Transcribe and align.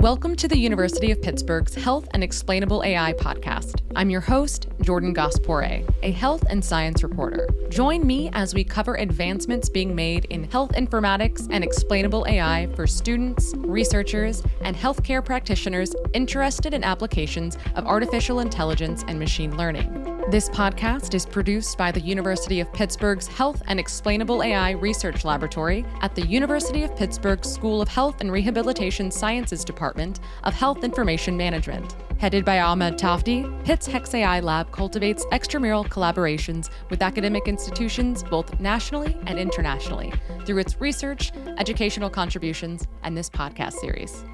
Welcome 0.00 0.34
to 0.36 0.48
the 0.48 0.56
University 0.56 1.10
of 1.10 1.20
Pittsburgh's 1.20 1.74
Health 1.74 2.08
and 2.14 2.24
Explainable 2.24 2.82
AI 2.82 3.12
podcast. 3.12 3.82
I'm 3.94 4.08
your 4.08 4.22
host, 4.22 4.68
Jordan 4.80 5.12
Gass-Poore', 5.12 5.84
a 6.02 6.10
health 6.10 6.42
and 6.48 6.64
science 6.64 7.02
reporter. 7.02 7.46
Join 7.68 8.06
me 8.06 8.30
as 8.32 8.54
we 8.54 8.64
cover 8.64 8.94
advancements 8.94 9.68
being 9.68 9.94
made 9.94 10.24
in 10.30 10.44
health 10.44 10.72
informatics 10.72 11.46
and 11.50 11.62
explainable 11.62 12.24
AI 12.26 12.66
for 12.74 12.86
students, 12.86 13.52
researchers, 13.58 14.42
and 14.62 14.74
healthcare 14.74 15.22
practitioners 15.22 15.94
interested 16.14 16.72
in 16.72 16.82
applications 16.82 17.58
of 17.74 17.84
artificial 17.84 18.40
intelligence 18.40 19.04
and 19.06 19.18
machine 19.18 19.54
learning. 19.58 19.99
This 20.28 20.48
podcast 20.48 21.14
is 21.14 21.26
produced 21.26 21.76
by 21.76 21.90
the 21.90 22.00
University 22.00 22.60
of 22.60 22.72
Pittsburgh's 22.72 23.26
Health 23.26 23.62
and 23.66 23.80
Explainable 23.80 24.44
AI 24.44 24.72
Research 24.72 25.24
Laboratory 25.24 25.84
at 26.02 26.14
the 26.14 26.24
University 26.24 26.84
of 26.84 26.94
Pittsburgh 26.94 27.44
School 27.44 27.80
of 27.80 27.88
Health 27.88 28.20
and 28.20 28.30
Rehabilitation 28.30 29.10
Sciences 29.10 29.64
Department 29.64 30.20
of 30.44 30.54
Health 30.54 30.84
Information 30.84 31.36
Management. 31.36 31.96
Headed 32.18 32.44
by 32.44 32.60
Ahmad 32.60 32.96
Tafti, 32.96 33.64
Pitt's 33.64 33.88
HexAI 33.88 34.40
Lab 34.40 34.70
cultivates 34.70 35.24
extramural 35.32 35.88
collaborations 35.88 36.70
with 36.90 37.02
academic 37.02 37.48
institutions 37.48 38.22
both 38.22 38.60
nationally 38.60 39.16
and 39.26 39.36
internationally 39.36 40.12
through 40.44 40.58
its 40.58 40.80
research, 40.80 41.32
educational 41.58 42.10
contributions, 42.10 42.86
and 43.02 43.16
this 43.16 43.30
podcast 43.30 43.72
series. 43.74 44.24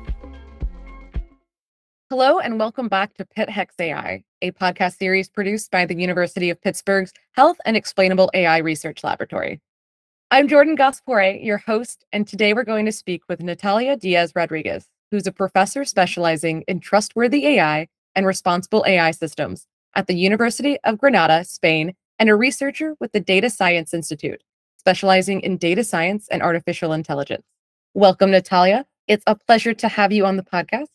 Hello, 2.09 2.38
and 2.38 2.56
welcome 2.56 2.87
back 2.87 3.15
to 3.15 3.24
Pitt 3.24 3.51
Hex 3.51 3.74
AI, 3.80 4.23
a 4.41 4.52
podcast 4.52 4.96
series 4.96 5.28
produced 5.28 5.73
by 5.73 5.84
the 5.84 5.96
University 5.96 6.51
of 6.51 6.62
Pittsburgh's 6.62 7.12
Health 7.32 7.56
and 7.65 7.77
Explainable 7.77 8.30
AI 8.32 8.59
Research 8.59 9.02
Laboratory. 9.02 9.60
I'm 10.30 10.46
Jordan 10.46 10.77
Gass-Poore', 10.77 11.42
your 11.42 11.59
host, 11.59 12.05
and 12.12 12.24
today 12.24 12.55
we're 12.55 12.62
going 12.62 12.87
to 12.87 12.92
speak 12.92 13.23
with 13.29 13.42
Natalia 13.42 13.96
Diaz 13.96 14.34
Rodriguez, 14.37 14.87
who's 15.10 15.26
a 15.26 15.32
professor 15.32 15.85
specializing 15.85 16.63
in 16.68 16.79
trustworthy 16.79 17.45
AI 17.45 17.88
and 18.15 18.24
responsible 18.24 18.85
AI 18.87 19.10
systems 19.10 19.66
at 19.96 20.07
the 20.07 20.15
University 20.15 20.79
of 20.85 20.98
Granada, 20.98 21.45
Spain, 21.45 21.93
and 22.20 22.29
a 22.29 22.37
researcher 22.37 22.95
with 23.01 23.10
the 23.10 23.20
Data 23.20 23.51
Science 23.51 23.93
Institute, 23.93 24.45
specializing 24.79 25.41
in 25.41 25.57
data 25.57 25.82
science 25.82 26.29
and 26.30 26.41
artificial 26.41 26.93
intelligence. 26.93 27.43
Welcome, 27.95 28.30
Natalia. 28.30 28.87
It's 29.09 29.24
a 29.26 29.35
pleasure 29.35 29.74
to 29.74 29.88
have 29.88 30.13
you 30.13 30.24
on 30.24 30.37
the 30.37 30.45
podcast. 30.45 30.87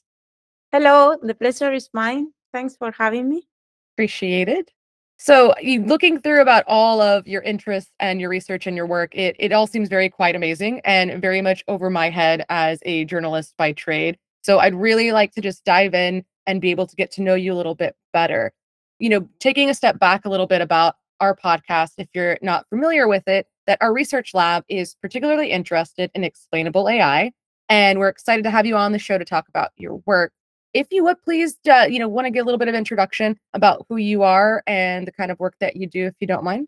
Hello, 0.73 1.17
the 1.21 1.35
pleasure 1.35 1.73
is 1.73 1.89
mine. 1.93 2.31
Thanks 2.53 2.77
for 2.77 2.93
having 2.93 3.27
me. 3.27 3.45
Appreciate 3.93 4.47
it. 4.47 4.71
So, 5.17 5.53
looking 5.61 6.21
through 6.21 6.41
about 6.41 6.63
all 6.65 7.01
of 7.01 7.27
your 7.27 7.41
interests 7.41 7.91
and 7.99 8.21
your 8.21 8.29
research 8.29 8.67
and 8.67 8.77
your 8.77 8.87
work, 8.87 9.13
it 9.13 9.35
it 9.37 9.51
all 9.51 9.67
seems 9.67 9.89
very 9.89 10.09
quite 10.09 10.33
amazing 10.33 10.79
and 10.85 11.21
very 11.21 11.41
much 11.41 11.61
over 11.67 11.89
my 11.89 12.09
head 12.09 12.45
as 12.47 12.79
a 12.83 13.03
journalist 13.03 13.53
by 13.57 13.73
trade. 13.73 14.17
So, 14.43 14.59
I'd 14.59 14.73
really 14.73 15.11
like 15.11 15.33
to 15.33 15.41
just 15.41 15.65
dive 15.65 15.93
in 15.93 16.23
and 16.47 16.61
be 16.61 16.71
able 16.71 16.87
to 16.87 16.95
get 16.95 17.11
to 17.11 17.21
know 17.21 17.35
you 17.35 17.51
a 17.51 17.59
little 17.59 17.75
bit 17.75 17.97
better. 18.13 18.53
You 18.99 19.09
know, 19.09 19.27
taking 19.39 19.69
a 19.69 19.73
step 19.73 19.99
back 19.99 20.23
a 20.23 20.29
little 20.29 20.47
bit 20.47 20.61
about 20.61 20.95
our 21.19 21.35
podcast, 21.35 21.95
if 21.97 22.07
you're 22.13 22.37
not 22.41 22.65
familiar 22.69 23.09
with 23.09 23.27
it, 23.27 23.45
that 23.67 23.77
our 23.81 23.91
research 23.91 24.33
lab 24.33 24.63
is 24.69 24.95
particularly 25.01 25.51
interested 25.51 26.09
in 26.15 26.23
explainable 26.23 26.87
AI, 26.87 27.33
and 27.67 27.99
we're 27.99 28.07
excited 28.07 28.43
to 28.43 28.51
have 28.51 28.65
you 28.65 28.77
on 28.77 28.93
the 28.93 28.99
show 28.99 29.17
to 29.17 29.25
talk 29.25 29.49
about 29.49 29.71
your 29.75 29.97
work 30.05 30.31
if 30.73 30.87
you 30.91 31.03
would 31.03 31.21
please 31.23 31.57
uh, 31.69 31.85
you 31.89 31.99
know 31.99 32.07
want 32.07 32.25
to 32.25 32.31
get 32.31 32.41
a 32.41 32.45
little 32.45 32.57
bit 32.57 32.67
of 32.67 32.75
introduction 32.75 33.37
about 33.53 33.85
who 33.89 33.97
you 33.97 34.23
are 34.23 34.63
and 34.67 35.07
the 35.07 35.11
kind 35.11 35.31
of 35.31 35.39
work 35.39 35.55
that 35.59 35.75
you 35.75 35.87
do 35.87 36.07
if 36.07 36.15
you 36.19 36.27
don't 36.27 36.43
mind 36.43 36.67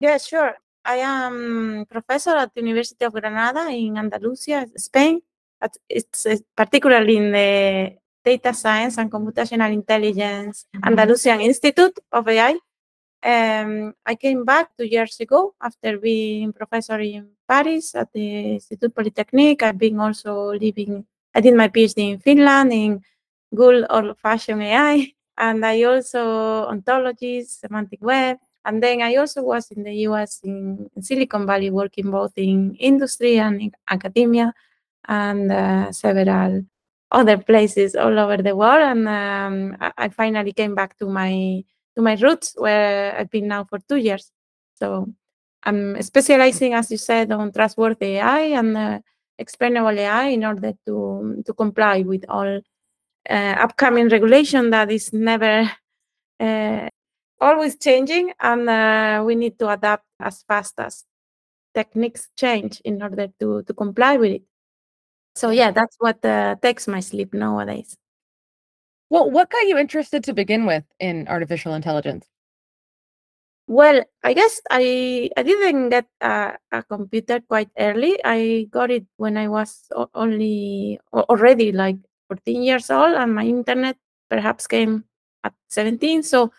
yeah 0.00 0.18
sure 0.18 0.54
i 0.84 0.96
am 0.96 1.84
professor 1.90 2.36
at 2.36 2.54
the 2.54 2.60
university 2.60 3.04
of 3.04 3.12
granada 3.12 3.68
in 3.68 3.96
andalusia 3.96 4.66
spain 4.76 5.20
it's 5.88 6.26
particularly 6.56 7.16
in 7.16 7.32
the 7.32 7.92
data 8.24 8.52
science 8.54 8.98
and 8.98 9.10
computational 9.10 9.72
intelligence 9.72 10.66
mm-hmm. 10.74 10.88
andalusian 10.88 11.40
institute 11.40 11.98
of 12.12 12.28
ai 12.28 12.56
um, 13.22 13.92
I 14.06 14.14
came 14.14 14.44
back 14.44 14.70
two 14.76 14.86
years 14.86 15.20
ago 15.20 15.54
after 15.60 15.98
being 15.98 16.52
professor 16.52 16.98
in 17.00 17.28
Paris 17.46 17.94
at 17.94 18.12
the 18.12 18.54
Institut 18.56 18.94
Polytechnique. 18.94 19.62
I've 19.62 19.78
been 19.78 20.00
also 20.00 20.52
living 20.54 21.04
I 21.34 21.40
did 21.40 21.54
my 21.54 21.68
PhD 21.68 22.10
in 22.12 22.18
Finland 22.18 22.72
in 22.72 23.02
good 23.54 23.86
old-fashioned 23.90 24.62
AI, 24.62 25.12
and 25.38 25.64
I 25.64 25.82
also 25.84 26.66
ontology, 26.66 27.42
semantic 27.44 28.00
web, 28.02 28.38
and 28.64 28.82
then 28.82 29.00
I 29.02 29.16
also 29.16 29.42
was 29.42 29.70
in 29.70 29.82
the 29.84 29.94
US 30.08 30.40
in, 30.44 30.88
in 30.94 31.02
Silicon 31.02 31.46
Valley 31.46 31.70
working 31.70 32.10
both 32.10 32.32
in 32.36 32.74
industry 32.76 33.38
and 33.38 33.60
in 33.60 33.72
academia 33.88 34.52
and 35.08 35.50
uh, 35.50 35.92
several 35.92 36.62
other 37.10 37.38
places 37.38 37.96
all 37.96 38.18
over 38.18 38.36
the 38.36 38.54
world. 38.54 38.82
And 38.82 39.08
um, 39.08 39.76
I, 39.80 39.92
I 39.96 40.08
finally 40.10 40.52
came 40.52 40.74
back 40.74 40.98
to 40.98 41.06
my 41.06 41.64
to 41.96 42.02
my 42.02 42.14
roots 42.16 42.54
where 42.56 43.16
I've 43.18 43.30
been 43.30 43.48
now 43.48 43.64
for 43.64 43.78
two 43.88 43.96
years. 43.96 44.30
So 44.74 45.08
I'm 45.64 46.00
specializing, 46.02 46.74
as 46.74 46.90
you 46.90 46.98
said, 46.98 47.32
on 47.32 47.52
trustworthy 47.52 48.16
AI 48.18 48.40
and 48.58 48.76
uh, 48.76 48.98
explainable 49.40 49.98
AI 49.98 50.24
in 50.28 50.44
order 50.44 50.72
to, 50.86 51.42
to 51.44 51.52
comply 51.54 52.02
with 52.02 52.24
all 52.28 52.60
uh, 53.28 53.54
upcoming 53.58 54.08
regulation 54.08 54.70
that 54.70 54.90
is 54.90 55.12
never 55.12 55.70
uh, 56.38 56.88
always 57.40 57.76
changing 57.76 58.32
and 58.40 58.68
uh, 58.68 59.22
we 59.24 59.34
need 59.34 59.58
to 59.58 59.68
adapt 59.68 60.04
as 60.20 60.42
fast 60.42 60.78
as 60.78 61.04
techniques 61.74 62.28
change 62.36 62.80
in 62.84 63.02
order 63.02 63.28
to, 63.40 63.62
to 63.62 63.74
comply 63.74 64.16
with 64.16 64.32
it. 64.32 64.42
So 65.34 65.50
yeah, 65.50 65.70
that's 65.70 65.96
what 65.98 66.24
uh, 66.24 66.56
takes 66.60 66.86
my 66.86 67.00
sleep 67.00 67.32
nowadays. 67.32 67.96
Well, 69.08 69.30
what 69.30 69.50
got 69.50 69.66
you 69.66 69.78
interested 69.78 70.22
to 70.24 70.32
begin 70.32 70.66
with 70.66 70.84
in 71.00 71.26
artificial 71.28 71.74
intelligence? 71.74 72.26
Well, 73.70 74.02
I 74.26 74.34
guess 74.34 74.58
I 74.70 75.30
I 75.38 75.42
didn't 75.46 75.90
get 75.94 76.06
a, 76.20 76.58
a 76.74 76.82
computer 76.82 77.38
quite 77.38 77.70
early. 77.78 78.18
I 78.26 78.66
got 78.70 78.90
it 78.90 79.06
when 79.16 79.38
I 79.38 79.46
was 79.46 79.86
only 80.14 80.98
already 81.14 81.70
like 81.70 81.96
14 82.26 82.62
years 82.66 82.90
old, 82.90 83.14
and 83.14 83.30
my 83.34 83.46
internet 83.46 83.94
perhaps 84.28 84.66
came 84.66 85.04
at 85.46 85.54
17. 85.70 86.22
So 86.26 86.50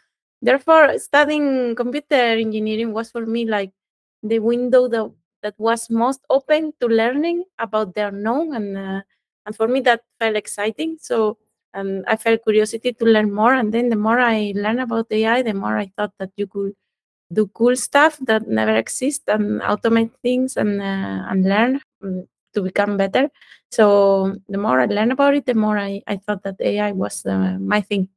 therefore, 0.41 0.95
studying 1.03 1.75
computer 1.75 2.39
engineering 2.39 2.93
was 2.95 3.11
for 3.11 3.25
me 3.27 3.43
like 3.45 3.73
the 4.23 4.39
window 4.39 4.87
that 4.87 5.11
that 5.43 5.55
was 5.59 5.89
most 5.89 6.21
open 6.29 6.71
to 6.79 6.87
learning 6.87 7.43
about 7.59 7.91
the 7.93 8.07
unknown, 8.07 8.55
and 8.55 8.77
uh, 8.77 9.01
and 9.45 9.51
for 9.55 9.67
me 9.67 9.81
that 9.83 9.99
felt 10.19 10.37
exciting. 10.39 10.95
So 11.01 11.37
um, 11.73 12.03
I 12.07 12.15
felt 12.15 12.43
curiosity 12.47 12.93
to 12.93 13.03
learn 13.05 13.33
more, 13.35 13.51
and 13.53 13.73
then 13.73 13.89
the 13.91 13.99
more 13.99 14.19
I 14.19 14.53
learned 14.55 14.79
about 14.79 15.11
AI, 15.11 15.41
the 15.43 15.53
more 15.53 15.75
I 15.77 15.91
thought 15.97 16.13
that 16.19 16.31
you 16.39 16.47
could 16.47 16.71
do 17.33 17.47
cool 17.47 17.75
stuff 17.75 18.17
that 18.21 18.47
never 18.47 18.75
exist 18.75 19.23
and 19.27 19.61
automate 19.61 20.11
things 20.21 20.57
and 20.57 20.81
uh, 20.81 21.25
and 21.29 21.43
learn 21.43 21.79
um, 22.03 22.27
to 22.53 22.61
become 22.61 22.97
better. 22.97 23.29
So 23.71 24.35
the 24.49 24.57
more 24.57 24.81
I 24.81 24.85
learn 24.85 25.11
about 25.11 25.35
it, 25.35 25.45
the 25.45 25.53
more 25.53 25.77
I, 25.77 26.01
I 26.07 26.17
thought 26.17 26.43
that 26.43 26.59
AI 26.59 26.91
was 26.91 27.25
uh, 27.25 27.57
my 27.59 27.81
thing. 27.81 28.09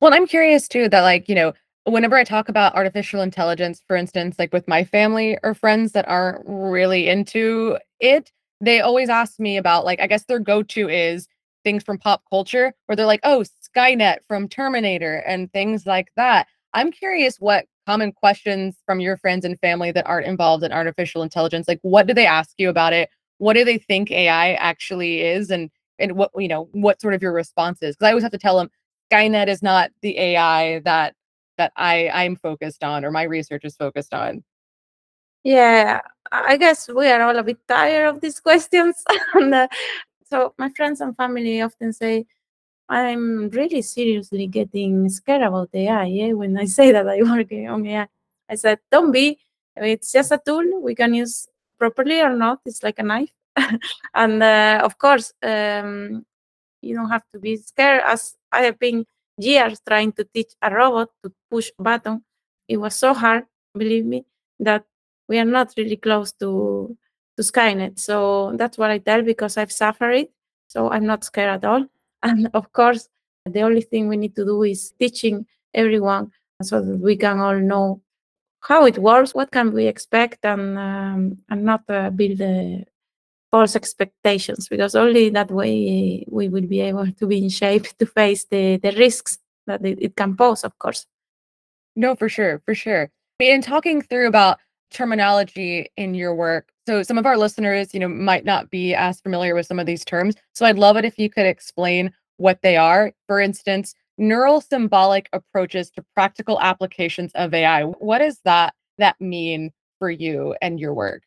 Well, 0.00 0.14
I'm 0.14 0.26
curious 0.26 0.68
too 0.68 0.88
that 0.88 1.02
like, 1.02 1.28
you 1.28 1.34
know, 1.34 1.52
whenever 1.84 2.16
I 2.16 2.24
talk 2.24 2.48
about 2.48 2.74
artificial 2.74 3.20
intelligence, 3.20 3.82
for 3.86 3.96
instance, 3.96 4.36
like 4.38 4.52
with 4.52 4.66
my 4.66 4.84
family 4.84 5.38
or 5.42 5.54
friends 5.54 5.92
that 5.92 6.08
aren't 6.08 6.42
really 6.46 7.08
into 7.08 7.78
it, 8.00 8.32
they 8.60 8.80
always 8.80 9.08
ask 9.08 9.38
me 9.38 9.56
about 9.56 9.84
like, 9.84 10.00
I 10.00 10.06
guess 10.06 10.24
their 10.24 10.38
go-to 10.38 10.88
is 10.88 11.28
things 11.64 11.82
from 11.82 11.98
pop 11.98 12.22
culture 12.30 12.72
where 12.86 12.96
they're 12.96 13.06
like, 13.06 13.20
oh, 13.24 13.44
Skynet 13.76 14.18
from 14.28 14.48
Terminator 14.48 15.16
and 15.26 15.52
things 15.52 15.86
like 15.86 16.08
that. 16.16 16.46
I'm 16.72 16.90
curious 16.90 17.36
what 17.36 17.66
common 17.86 18.12
questions 18.12 18.76
from 18.84 19.00
your 19.00 19.16
friends 19.16 19.44
and 19.44 19.58
family 19.60 19.92
that 19.92 20.06
aren't 20.06 20.26
involved 20.26 20.64
in 20.64 20.72
artificial 20.72 21.22
intelligence? 21.22 21.68
Like 21.68 21.80
what 21.82 22.06
do 22.06 22.14
they 22.14 22.26
ask 22.26 22.50
you 22.58 22.68
about 22.68 22.92
it? 22.92 23.10
What 23.38 23.54
do 23.54 23.64
they 23.64 23.78
think 23.78 24.10
ai 24.10 24.54
actually 24.54 25.22
is? 25.22 25.50
And 25.50 25.70
and 25.98 26.12
what 26.12 26.30
you 26.36 26.48
know 26.48 26.68
what 26.72 27.00
sort 27.00 27.14
of 27.14 27.22
your 27.22 27.32
response 27.32 27.82
is? 27.82 27.96
Because 27.96 28.06
i 28.06 28.10
always 28.10 28.22
have 28.22 28.32
to 28.32 28.38
tell 28.38 28.58
them 28.58 28.70
skynet 29.10 29.48
is 29.48 29.62
not 29.62 29.90
the 30.02 30.18
ai 30.18 30.80
that 30.80 31.14
that 31.58 31.72
i 31.76 32.08
i'm 32.08 32.36
focused 32.36 32.82
on 32.82 33.04
or 33.04 33.10
my 33.10 33.22
research 33.22 33.64
is 33.64 33.76
focused 33.76 34.12
on. 34.14 34.42
Yeah 35.44 36.00
i 36.32 36.56
guess 36.56 36.88
we 36.88 37.06
are 37.08 37.22
all 37.22 37.36
a 37.36 37.42
bit 37.42 37.58
tired 37.68 38.08
of 38.08 38.20
these 38.20 38.40
questions. 38.46 39.04
And 39.34 39.54
uh, 39.54 39.68
so 40.24 40.54
my 40.58 40.70
friends 40.70 41.00
and 41.00 41.16
family 41.16 41.60
often 41.60 41.92
say 41.92 42.26
I'm 42.88 43.48
really 43.50 43.82
seriously 43.82 44.46
getting 44.46 45.08
scared 45.08 45.42
about 45.42 45.70
AI. 45.74 46.04
Yeah? 46.04 46.32
When 46.32 46.56
I 46.58 46.64
say 46.78 46.92
that 46.92 47.08
I 47.08 47.22
work 47.22 47.52
on 47.52 47.86
AI, 47.86 48.08
I 48.48 48.54
said, 48.54 48.78
don't 48.90 49.12
be. 49.12 49.38
It's 49.76 50.12
just 50.12 50.32
a 50.32 50.40
tool 50.44 50.80
we 50.82 50.94
can 50.94 51.14
use 51.14 51.48
properly 51.78 52.20
or 52.20 52.34
not. 52.36 52.60
It's 52.64 52.82
like 52.82 52.98
a 52.98 53.02
knife. 53.02 53.30
and 54.14 54.42
uh, 54.42 54.80
of 54.84 54.98
course, 54.98 55.32
um, 55.42 56.24
you 56.82 56.94
don't 56.94 57.10
have 57.10 57.24
to 57.32 57.38
be 57.38 57.56
scared. 57.56 58.02
As 58.04 58.36
I 58.52 58.62
have 58.62 58.78
been 58.78 59.06
years 59.38 59.80
trying 59.86 60.12
to 60.12 60.24
teach 60.24 60.52
a 60.62 60.70
robot 60.74 61.10
to 61.24 61.32
push 61.50 61.70
a 61.78 61.82
button, 61.82 62.24
it 62.68 62.78
was 62.78 62.94
so 62.94 63.14
hard, 63.14 63.44
believe 63.76 64.04
me, 64.06 64.24
that 64.60 64.84
we 65.28 65.38
are 65.38 65.44
not 65.44 65.72
really 65.76 65.96
close 65.96 66.32
to 66.40 66.96
to 67.36 67.42
Skynet. 67.42 67.98
So 67.98 68.52
that's 68.56 68.78
what 68.78 68.90
I 68.90 68.98
tell 68.98 69.22
because 69.22 69.56
I've 69.58 69.72
suffered 69.72 70.12
it 70.12 70.30
So 70.68 70.90
I'm 70.90 71.06
not 71.06 71.24
scared 71.24 71.50
at 71.50 71.64
all. 71.64 71.86
And 72.22 72.48
of 72.54 72.72
course, 72.72 73.08
the 73.44 73.62
only 73.62 73.82
thing 73.82 74.08
we 74.08 74.16
need 74.16 74.34
to 74.36 74.44
do 74.44 74.62
is 74.62 74.92
teaching 74.98 75.46
everyone 75.74 76.32
so 76.62 76.80
that 76.80 76.98
we 76.98 77.16
can 77.16 77.38
all 77.38 77.58
know 77.58 78.02
how 78.60 78.84
it 78.86 78.98
works, 78.98 79.34
what 79.34 79.52
can 79.52 79.72
we 79.72 79.86
expect, 79.86 80.44
and 80.44 80.78
um, 80.78 81.38
and 81.48 81.64
not 81.64 81.82
uh, 81.88 82.10
build 82.10 82.40
uh, 82.40 82.84
false 83.50 83.76
expectations 83.76 84.68
because 84.68 84.94
only 84.94 85.30
that 85.30 85.50
way 85.50 86.24
we 86.28 86.48
will 86.48 86.66
be 86.66 86.80
able 86.80 87.10
to 87.12 87.26
be 87.26 87.38
in 87.38 87.48
shape 87.48 87.86
to 87.98 88.06
face 88.06 88.44
the 88.50 88.78
the 88.78 88.92
risks 88.92 89.38
that 89.66 89.84
it, 89.84 89.98
it 90.00 90.16
can 90.16 90.36
pose, 90.36 90.64
of 90.64 90.76
course. 90.78 91.06
No, 91.94 92.14
for 92.14 92.28
sure, 92.28 92.60
for 92.64 92.74
sure. 92.74 93.10
In 93.38 93.62
talking 93.62 94.02
through 94.02 94.28
about 94.28 94.58
terminology 94.90 95.90
in 95.96 96.14
your 96.14 96.34
work. 96.34 96.70
So 96.86 97.02
some 97.02 97.18
of 97.18 97.26
our 97.26 97.36
listeners, 97.36 97.92
you 97.92 98.00
know, 98.00 98.08
might 98.08 98.44
not 98.44 98.70
be 98.70 98.94
as 98.94 99.20
familiar 99.20 99.54
with 99.54 99.66
some 99.66 99.80
of 99.80 99.86
these 99.86 100.04
terms. 100.04 100.36
So 100.52 100.64
I'd 100.64 100.78
love 100.78 100.96
it 100.96 101.04
if 101.04 101.18
you 101.18 101.28
could 101.28 101.46
explain 101.46 102.12
what 102.36 102.60
they 102.62 102.76
are. 102.76 103.12
For 103.26 103.40
instance, 103.40 103.94
neural 104.18 104.60
symbolic 104.60 105.28
approaches 105.32 105.90
to 105.92 106.04
practical 106.14 106.60
applications 106.60 107.32
of 107.34 107.52
AI. 107.52 107.82
What 107.82 108.18
does 108.18 108.40
that 108.44 108.74
that 108.98 109.20
mean 109.20 109.72
for 109.98 110.10
you 110.10 110.54
and 110.62 110.78
your 110.78 110.94
work? 110.94 111.22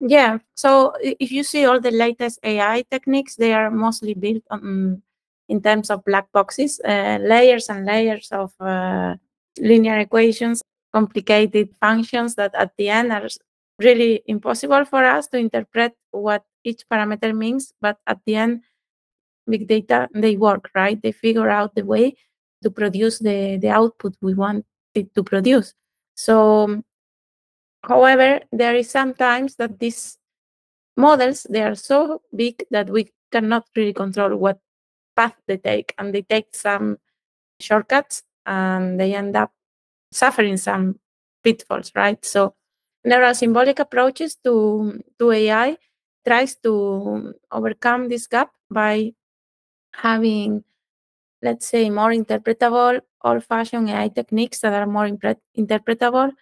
Yeah. 0.00 0.38
So 0.54 0.92
if 1.00 1.32
you 1.32 1.42
see 1.42 1.64
all 1.64 1.80
the 1.80 1.90
latest 1.90 2.38
AI 2.42 2.84
techniques, 2.90 3.36
they 3.36 3.52
are 3.52 3.70
mostly 3.70 4.14
built 4.14 4.44
on 4.50 5.02
in 5.48 5.62
terms 5.62 5.88
of 5.88 6.04
black 6.04 6.30
boxes, 6.30 6.78
uh, 6.84 7.18
layers 7.22 7.70
and 7.70 7.86
layers 7.86 8.28
of 8.32 8.52
uh, 8.60 9.16
linear 9.58 9.98
equations, 9.98 10.62
complicated 10.92 11.74
functions 11.80 12.34
that 12.34 12.54
at 12.54 12.72
the 12.76 12.90
end 12.90 13.10
are 13.12 13.28
really 13.78 14.22
impossible 14.26 14.84
for 14.84 15.04
us 15.04 15.28
to 15.28 15.38
interpret 15.38 15.94
what 16.10 16.44
each 16.64 16.82
parameter 16.90 17.34
means. 17.36 17.72
But 17.80 17.98
at 18.06 18.18
the 18.26 18.36
end, 18.36 18.62
big 19.48 19.66
data, 19.66 20.08
they 20.14 20.36
work, 20.36 20.70
right? 20.74 21.00
They 21.00 21.12
figure 21.12 21.48
out 21.48 21.74
the 21.74 21.84
way 21.84 22.16
to 22.62 22.70
produce 22.70 23.18
the, 23.18 23.58
the 23.60 23.70
output 23.70 24.16
we 24.20 24.34
want 24.34 24.66
it 24.94 25.14
to 25.14 25.22
produce. 25.22 25.74
So, 26.14 26.82
however, 27.84 28.40
there 28.52 28.74
is 28.74 28.90
sometimes 28.90 29.56
that 29.56 29.78
these 29.78 30.18
models, 30.96 31.46
they 31.48 31.62
are 31.62 31.76
so 31.76 32.22
big 32.34 32.64
that 32.70 32.90
we 32.90 33.12
cannot 33.30 33.66
really 33.76 33.92
control 33.92 34.36
what 34.36 34.58
path 35.16 35.36
they 35.46 35.56
take, 35.56 35.94
and 35.98 36.12
they 36.14 36.22
take 36.22 36.54
some 36.54 36.98
shortcuts, 37.60 38.22
and 38.46 38.98
they 38.98 39.14
end 39.14 39.36
up 39.36 39.52
suffering 40.10 40.56
some 40.56 40.98
pitfalls, 41.44 41.92
right? 41.94 42.24
So, 42.24 42.54
neural 43.08 43.34
symbolic 43.34 43.78
approaches 43.78 44.36
to, 44.44 45.02
to 45.18 45.32
AI 45.32 45.76
tries 46.26 46.56
to 46.56 47.34
overcome 47.50 48.08
this 48.08 48.26
gap 48.26 48.50
by 48.70 49.12
having, 49.94 50.62
let's 51.42 51.66
say, 51.66 51.88
more 51.88 52.10
interpretable, 52.10 53.00
old 53.24 53.44
fashioned 53.44 53.88
AI 53.88 54.08
techniques 54.08 54.60
that 54.60 54.74
are 54.74 54.86
more 54.86 55.08
interpretable, 55.56 56.32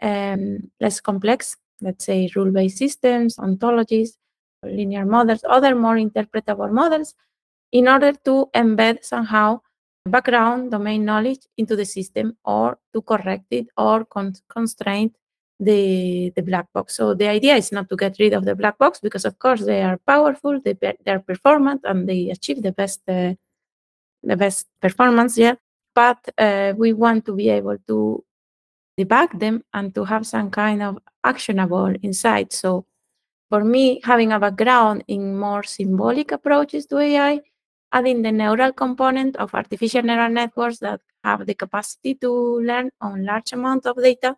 and 0.00 0.70
less 0.80 1.00
complex, 1.00 1.56
let's 1.80 2.04
say, 2.04 2.28
rule 2.34 2.50
based 2.50 2.78
systems, 2.78 3.36
ontologies, 3.36 4.16
linear 4.64 5.06
models, 5.06 5.44
other 5.48 5.74
more 5.76 5.94
interpretable 5.96 6.70
models, 6.72 7.14
in 7.72 7.88
order 7.88 8.12
to 8.12 8.48
embed 8.54 9.04
somehow 9.04 9.60
background 10.06 10.70
domain 10.70 11.04
knowledge 11.04 11.46
into 11.56 11.76
the 11.76 11.84
system 11.84 12.36
or 12.44 12.78
to 12.92 13.02
correct 13.02 13.46
it 13.50 13.66
or 13.76 14.04
con 14.04 14.32
constrain 14.48 15.12
the, 15.58 16.32
the 16.36 16.42
black 16.42 16.72
box. 16.72 16.96
So 16.96 17.14
the 17.14 17.28
idea 17.28 17.56
is 17.56 17.72
not 17.72 17.88
to 17.88 17.96
get 17.96 18.16
rid 18.18 18.32
of 18.32 18.44
the 18.44 18.54
black 18.54 18.78
box 18.78 19.00
because, 19.00 19.24
of 19.24 19.38
course, 19.38 19.64
they 19.64 19.82
are 19.82 19.98
powerful, 19.98 20.60
they, 20.60 20.74
they 20.74 20.96
are 21.06 21.20
performant, 21.20 21.82
and 21.84 22.08
they 22.08 22.30
achieve 22.30 22.62
the 22.62 22.72
best 22.72 23.00
uh, 23.08 23.34
the 24.22 24.36
best 24.36 24.66
performance. 24.80 25.38
Yeah, 25.38 25.54
but 25.94 26.18
uh, 26.38 26.74
we 26.76 26.92
want 26.92 27.24
to 27.26 27.34
be 27.34 27.48
able 27.48 27.78
to 27.86 28.24
debug 28.98 29.38
them 29.38 29.62
and 29.72 29.94
to 29.94 30.04
have 30.04 30.26
some 30.26 30.50
kind 30.50 30.82
of 30.82 30.98
actionable 31.24 31.94
insight. 32.02 32.52
So 32.52 32.86
for 33.48 33.62
me, 33.64 34.00
having 34.04 34.32
a 34.32 34.40
background 34.40 35.04
in 35.06 35.38
more 35.38 35.62
symbolic 35.62 36.32
approaches 36.32 36.86
to 36.86 36.98
AI, 36.98 37.40
adding 37.92 38.22
the 38.22 38.32
neural 38.32 38.72
component 38.72 39.36
of 39.36 39.54
artificial 39.54 40.02
neural 40.02 40.30
networks 40.30 40.78
that 40.78 41.00
have 41.22 41.46
the 41.46 41.54
capacity 41.54 42.14
to 42.16 42.60
learn 42.60 42.90
on 43.00 43.24
large 43.24 43.52
amount 43.52 43.86
of 43.86 43.96
data 43.96 44.36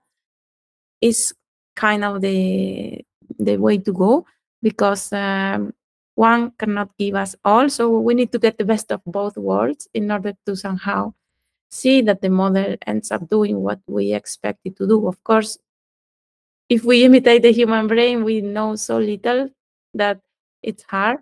is 1.00 1.34
kind 1.76 2.04
of 2.04 2.20
the 2.20 3.04
the 3.38 3.56
way 3.56 3.78
to 3.78 3.92
go 3.92 4.26
because 4.62 5.12
um, 5.12 5.72
one 6.14 6.50
cannot 6.58 6.90
give 6.98 7.14
us 7.14 7.36
all. 7.44 7.68
So 7.70 8.00
we 8.00 8.14
need 8.14 8.32
to 8.32 8.38
get 8.38 8.58
the 8.58 8.64
best 8.64 8.90
of 8.90 9.00
both 9.06 9.36
worlds 9.36 9.88
in 9.94 10.10
order 10.10 10.34
to 10.46 10.56
somehow 10.56 11.14
see 11.70 12.02
that 12.02 12.22
the 12.22 12.30
model 12.30 12.76
ends 12.86 13.12
up 13.12 13.28
doing 13.28 13.60
what 13.60 13.80
we 13.86 14.12
expect 14.12 14.60
it 14.64 14.76
to 14.78 14.86
do. 14.88 15.06
Of 15.06 15.22
course, 15.22 15.58
if 16.68 16.84
we 16.84 17.04
imitate 17.04 17.42
the 17.42 17.52
human 17.52 17.86
brain, 17.86 18.24
we 18.24 18.40
know 18.40 18.74
so 18.76 18.98
little 18.98 19.50
that 19.94 20.20
it's 20.62 20.82
hard. 20.82 21.18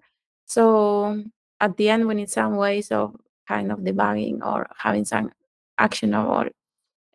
So 0.46 1.22
at 1.60 1.76
the 1.76 1.90
end, 1.90 2.06
we 2.08 2.14
need 2.14 2.30
some 2.30 2.56
ways 2.56 2.90
of 2.90 3.16
kind 3.46 3.70
of 3.70 3.80
debugging 3.80 4.44
or 4.44 4.66
having 4.78 5.04
some 5.04 5.32
actionable 5.78 6.46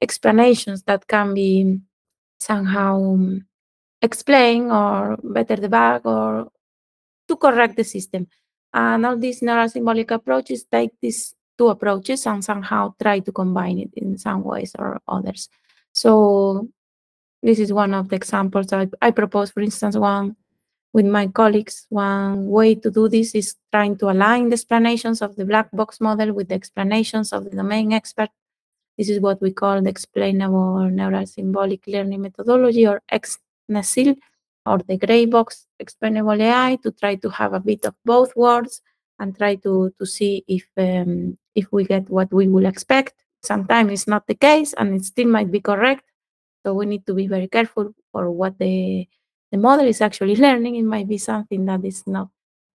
explanations 0.02 0.84
that 0.84 1.08
can 1.08 1.34
be 1.34 1.80
somehow 2.42 2.98
um, 2.98 3.46
explain 4.02 4.72
or 4.72 5.18
better 5.24 5.56
debug 5.56 6.06
or 6.06 6.50
to 7.28 7.36
correct 7.38 7.78
the 7.78 7.84
system. 7.84 8.28
And 8.74 9.06
all 9.06 9.18
these 9.18 9.42
neural 9.42 9.70
symbolic 9.70 10.10
approaches 10.12 10.66
take 10.66 10.92
these 11.02 11.36
two 11.58 11.70
approaches 11.70 12.26
and 12.26 12.44
somehow 12.44 12.96
try 13.02 13.20
to 13.20 13.32
combine 13.32 13.80
it 13.80 13.92
in 13.96 14.18
some 14.18 14.44
ways 14.44 14.74
or 14.80 15.00
others. 15.08 15.50
So 15.94 16.68
this 17.44 17.60
is 17.60 17.72
one 17.74 17.94
of 17.94 18.10
the 18.10 18.16
examples 18.16 18.74
I, 18.74 18.88
I 19.02 19.12
propose, 19.12 19.52
for 19.52 19.62
instance, 19.62 19.96
one 19.96 20.36
with 20.94 21.06
my 21.06 21.28
colleagues. 21.28 21.86
One 21.90 22.48
way 22.48 22.76
to 22.76 22.90
do 22.90 23.08
this 23.08 23.36
is 23.36 23.56
trying 23.72 23.98
to 23.98 24.10
align 24.10 24.50
the 24.50 24.54
explanations 24.54 25.22
of 25.22 25.36
the 25.36 25.46
black 25.46 25.70
box 25.72 26.02
model 26.02 26.34
with 26.34 26.50
the 26.50 26.56
explanations 26.56 27.34
of 27.34 27.44
the 27.44 27.52
domain 27.52 27.94
expert 27.94 28.30
this 28.98 29.10
is 29.10 29.20
what 29.20 29.42
we 29.42 29.52
call 29.52 29.82
the 29.82 29.90
explainable 29.90 30.90
neural 30.90 31.26
symbolic 31.26 31.86
learning 31.88 32.22
methodology 32.22 32.86
or 32.88 33.02
X-NeSyL 33.10 34.16
or 34.66 34.80
the 34.80 34.98
gray 34.98 35.26
box 35.26 35.68
explainable 35.80 36.42
AI 36.42 36.78
to 36.84 36.92
try 36.92 37.16
to 37.16 37.30
have 37.30 37.54
a 37.54 37.60
bit 37.60 37.86
of 37.86 37.96
both 38.06 38.36
words 38.36 38.82
and 39.20 39.38
try 39.38 39.56
to, 39.56 39.94
to 39.98 40.06
see 40.06 40.44
if, 40.48 40.66
um, 40.78 41.38
if 41.56 41.72
we 41.72 41.84
get 41.86 42.10
what 42.10 42.32
we 42.34 42.48
will 42.48 42.66
expect. 42.66 43.14
Sometimes 43.44 43.92
it's 43.92 44.08
not 44.08 44.28
the 44.28 44.36
case 44.36 44.74
and 44.74 44.96
it 44.96 45.06
still 45.06 45.28
might 45.28 45.52
be 45.52 45.62
correct. 45.62 46.04
So 46.64 46.74
we 46.74 46.86
need 46.86 47.06
to 47.08 47.14
be 47.14 47.28
very 47.28 47.48
careful 47.48 47.94
for 48.12 48.30
what 48.30 48.60
the, 48.60 49.08
the 49.52 49.58
model 49.58 49.88
is 49.88 50.02
actually 50.02 50.36
learning. 50.46 50.76
It 50.76 50.84
might 50.84 51.08
be 51.08 51.18
something 51.18 51.66
that 51.66 51.84
is 51.86 52.06
not 52.06 52.30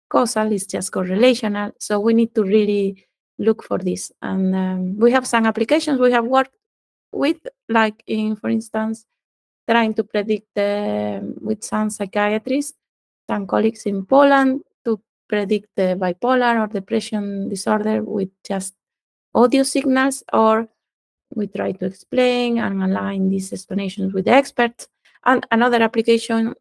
causal, 0.10 0.52
it's 0.52 0.66
just 0.66 0.92
correlational. 0.92 1.74
So 1.80 2.00
we 2.00 2.14
need 2.14 2.34
to 2.36 2.44
really 2.44 3.06
look 3.38 3.64
for 3.64 3.78
this. 3.78 4.12
And 4.22 4.56
um, 4.56 4.98
we 4.98 5.12
have 5.12 5.28
some 5.28 5.46
applications 5.46 6.00
we 6.00 6.12
have 6.12 6.26
worked 6.26 6.56
with, 7.12 7.38
like 7.70 8.04
in, 8.08 8.36
for 8.36 8.50
instance, 8.50 9.06
trying 9.70 9.94
to 9.96 10.04
predict 10.04 10.56
with 10.56 11.64
some 11.64 11.90
psychiatrists, 11.90 12.78
some 13.30 13.48
colleagues 13.48 13.86
in 13.86 14.06
Poland 14.06 14.62
to 14.86 15.00
predict 15.28 15.70
the 15.76 15.98
bipolar 16.00 16.62
or 16.62 16.68
depression 16.68 17.50
disorder 17.50 18.04
with 18.04 18.30
just 18.44 18.76
audio 19.34 19.64
signals, 19.64 20.24
or 20.32 20.68
we 21.34 21.48
try 21.48 21.72
to 21.72 21.86
explain 21.86 22.60
and 22.60 22.84
align 22.84 23.30
these 23.30 23.52
explanations 23.52 24.14
with 24.14 24.26
the 24.26 24.32
experts. 24.32 24.88
And 25.26 25.46
another 25.52 25.82
application, 25.82 26.54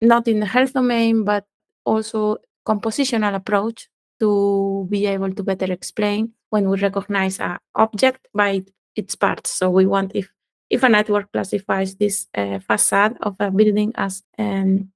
not 0.00 0.28
in 0.28 0.40
the 0.40 0.46
health 0.46 0.72
domain, 0.72 1.24
but 1.24 1.44
also 1.84 2.36
compositional 2.64 3.34
approach 3.34 3.88
to 4.22 4.86
be 4.88 5.06
able 5.06 5.34
to 5.34 5.42
better 5.42 5.72
explain 5.72 6.32
when 6.50 6.68
we 6.70 6.78
recognize 6.78 7.40
an 7.40 7.58
object 7.74 8.28
by 8.32 8.62
its 8.94 9.16
parts. 9.16 9.50
So 9.50 9.68
we 9.68 9.84
want 9.84 10.12
if 10.14 10.30
if 10.70 10.84
a 10.84 10.88
network 10.88 11.32
classifies 11.32 11.96
this 11.96 12.28
uh, 12.34 12.60
facade 12.60 13.16
of 13.20 13.34
a 13.40 13.50
building 13.50 13.92
as 13.96 14.22
um, 14.38 14.92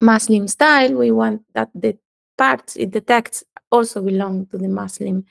Muslim 0.00 0.48
style, 0.48 0.92
we 0.94 1.12
want 1.12 1.42
that 1.54 1.70
the 1.74 1.96
parts 2.36 2.74
it 2.76 2.90
detects 2.90 3.44
also 3.70 4.02
belong 4.02 4.46
to 4.46 4.58
the 4.58 4.68
Muslim 4.68 5.24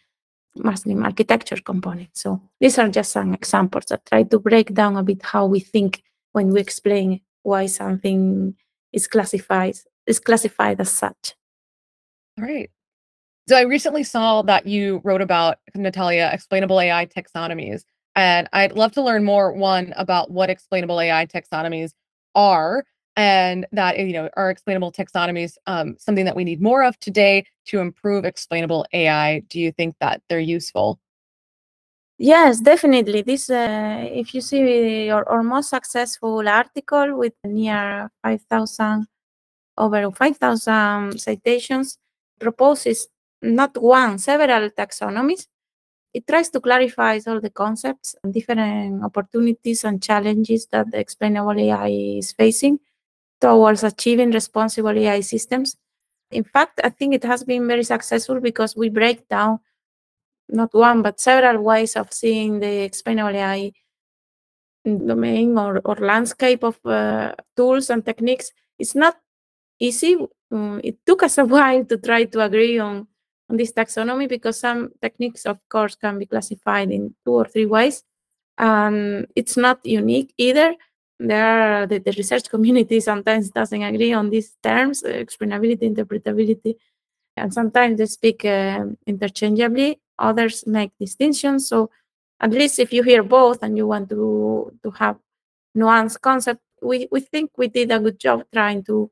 Muslim 0.56 1.04
architecture 1.04 1.62
component. 1.62 2.16
So 2.16 2.42
these 2.62 2.80
are 2.80 2.88
just 2.88 3.12
some 3.12 3.34
examples 3.34 3.86
that 3.90 4.06
try 4.06 4.24
to 4.24 4.40
break 4.40 4.74
down 4.74 4.96
a 4.96 5.04
bit 5.04 5.22
how 5.22 5.48
we 5.48 5.60
think 5.60 6.02
when 6.32 6.54
we 6.54 6.62
explain 6.62 7.20
why 7.42 7.66
something 7.66 8.56
is 8.94 9.08
classified 9.08 9.76
is 10.08 10.20
classified 10.20 10.80
as 10.80 10.92
such. 10.92 11.36
All 12.38 12.46
right. 12.46 12.70
So 13.48 13.58
I 13.58 13.62
recently 13.64 14.04
saw 14.04 14.42
that 14.44 14.66
you 14.66 15.02
wrote 15.04 15.22
about 15.22 15.58
Natalia 15.76 16.30
explainable 16.32 16.80
AI 16.80 17.06
taxonomies, 17.06 17.84
and 18.16 18.48
I'd 18.54 18.72
love 18.72 18.94
to 18.94 19.02
learn 19.02 19.26
more. 19.26 19.52
One 19.52 19.94
about 19.98 20.32
what 20.32 20.50
explainable 20.50 21.02
AI 21.02 21.26
taxonomies 21.26 21.92
are, 22.36 22.86
and 23.18 23.66
that 23.74 24.00
you 24.00 24.14
know 24.14 24.30
are 24.38 24.50
explainable 24.50 24.94
taxonomies 24.94 25.56
um, 25.68 25.96
something 26.00 26.24
that 26.24 26.38
we 26.38 26.46
need 26.46 26.62
more 26.62 26.84
of 26.84 26.98
today 27.00 27.46
to 27.66 27.80
improve 27.80 28.24
explainable 28.24 28.86
AI? 28.94 29.40
Do 29.50 29.60
you 29.60 29.74
think 29.74 29.96
that 30.00 30.22
they're 30.30 30.40
useful? 30.40 31.00
Yes, 32.18 32.62
definitely. 32.62 33.24
This, 33.24 33.50
uh, 33.50 34.08
if 34.10 34.34
you 34.34 34.40
see 34.40 35.08
your, 35.08 35.28
our 35.28 35.44
most 35.44 35.70
successful 35.72 36.48
article 36.48 37.18
with 37.18 37.34
near 37.44 38.10
5,000, 38.22 39.08
over 39.78 40.12
5,000 40.12 41.20
citations, 41.20 41.98
proposes 42.40 43.08
not 43.44 43.78
one, 43.82 44.20
several 44.20 44.70
taxonomies. 44.72 45.48
It 46.14 46.28
tries 46.28 46.50
to 46.52 46.62
clarify 46.62 47.20
all 47.28 47.42
the 47.42 47.50
concepts 47.50 48.16
and 48.24 48.34
different 48.34 49.04
opportunities 49.04 49.84
and 49.84 50.02
challenges 50.02 50.68
that 50.68 50.92
the 50.92 51.00
explainable 51.00 51.60
AI 51.60 51.90
is 52.20 52.32
facing 52.34 52.80
towards 53.42 53.84
achieving 53.84 54.32
responsible 54.32 54.98
AI 54.98 55.22
systems. 55.22 55.78
In 56.32 56.44
fact, 56.44 56.82
I 56.84 56.90
think 56.90 57.16
it 57.16 57.24
has 57.26 57.44
been 57.44 57.68
very 57.68 57.84
successful 57.84 58.40
because 58.42 58.76
we 58.76 58.90
break 58.90 59.28
down 59.30 59.60
not 60.50 60.74
one, 60.74 61.02
but 61.02 61.20
several 61.20 61.64
ways 61.64 61.96
of 61.96 62.14
seeing 62.14 62.60
the 62.60 62.84
explainable 62.84 63.36
AI 63.36 63.72
domain 64.86 65.58
or, 65.58 65.82
or 65.86 65.96
landscape 65.96 66.64
of 66.64 66.78
uh, 66.86 67.34
tools 67.56 67.90
and 67.90 68.06
techniques. 68.06 68.52
It's 68.78 68.96
not 68.96 69.18
easy. 69.80 70.18
Um, 70.52 70.82
it 70.84 70.98
took 71.06 71.24
us 71.24 71.38
a 71.38 71.46
while 71.56 71.86
to 71.86 71.98
try 71.98 72.26
to 72.26 72.42
agree 72.42 72.80
on, 72.80 73.08
on 73.54 73.58
this 73.58 73.72
taxonomy 73.72 74.28
because 74.28 74.60
some 74.60 74.92
techniques, 75.00 75.46
of 75.46 75.60
course, 75.70 75.96
can 75.96 76.18
be 76.18 76.26
classified 76.26 76.90
in 76.92 77.14
two 77.24 77.34
or 77.34 77.46
three 77.46 77.68
ways. 77.68 78.04
And 78.58 79.28
it's 79.36 79.56
not 79.58 79.86
unique 79.86 80.34
either. 80.38 80.76
There 81.20 81.46
are 81.46 81.88
the, 81.88 82.00
the 82.00 82.14
research 82.18 82.50
community 82.54 83.00
sometimes 83.00 83.52
doesn't 83.52 83.84
agree 83.84 84.14
on 84.14 84.32
these 84.32 84.58
terms, 84.64 85.04
uh, 85.04 85.10
explainability, 85.10 85.84
interpretability, 85.94 86.76
and 87.38 87.54
sometimes 87.54 87.98
they 88.00 88.08
speak 88.08 88.44
uh, 88.44 88.86
interchangeably. 89.06 90.00
Others 90.18 90.66
make 90.68 90.92
distinctions. 91.00 91.68
So 91.68 91.92
at 92.40 92.52
least 92.52 92.80
if 92.80 92.92
you 92.92 93.04
hear 93.04 93.24
both 93.24 93.64
and 93.64 93.78
you 93.78 93.88
want 93.88 94.10
to 94.10 94.72
to 94.84 94.92
have 94.92 95.18
nuanced 95.78 96.22
concept, 96.22 96.62
we, 96.82 97.08
we 97.12 97.20
think 97.20 97.52
we 97.58 97.68
did 97.68 97.92
a 97.92 98.00
good 98.00 98.20
job 98.20 98.44
trying 98.54 98.84
to 98.86 99.10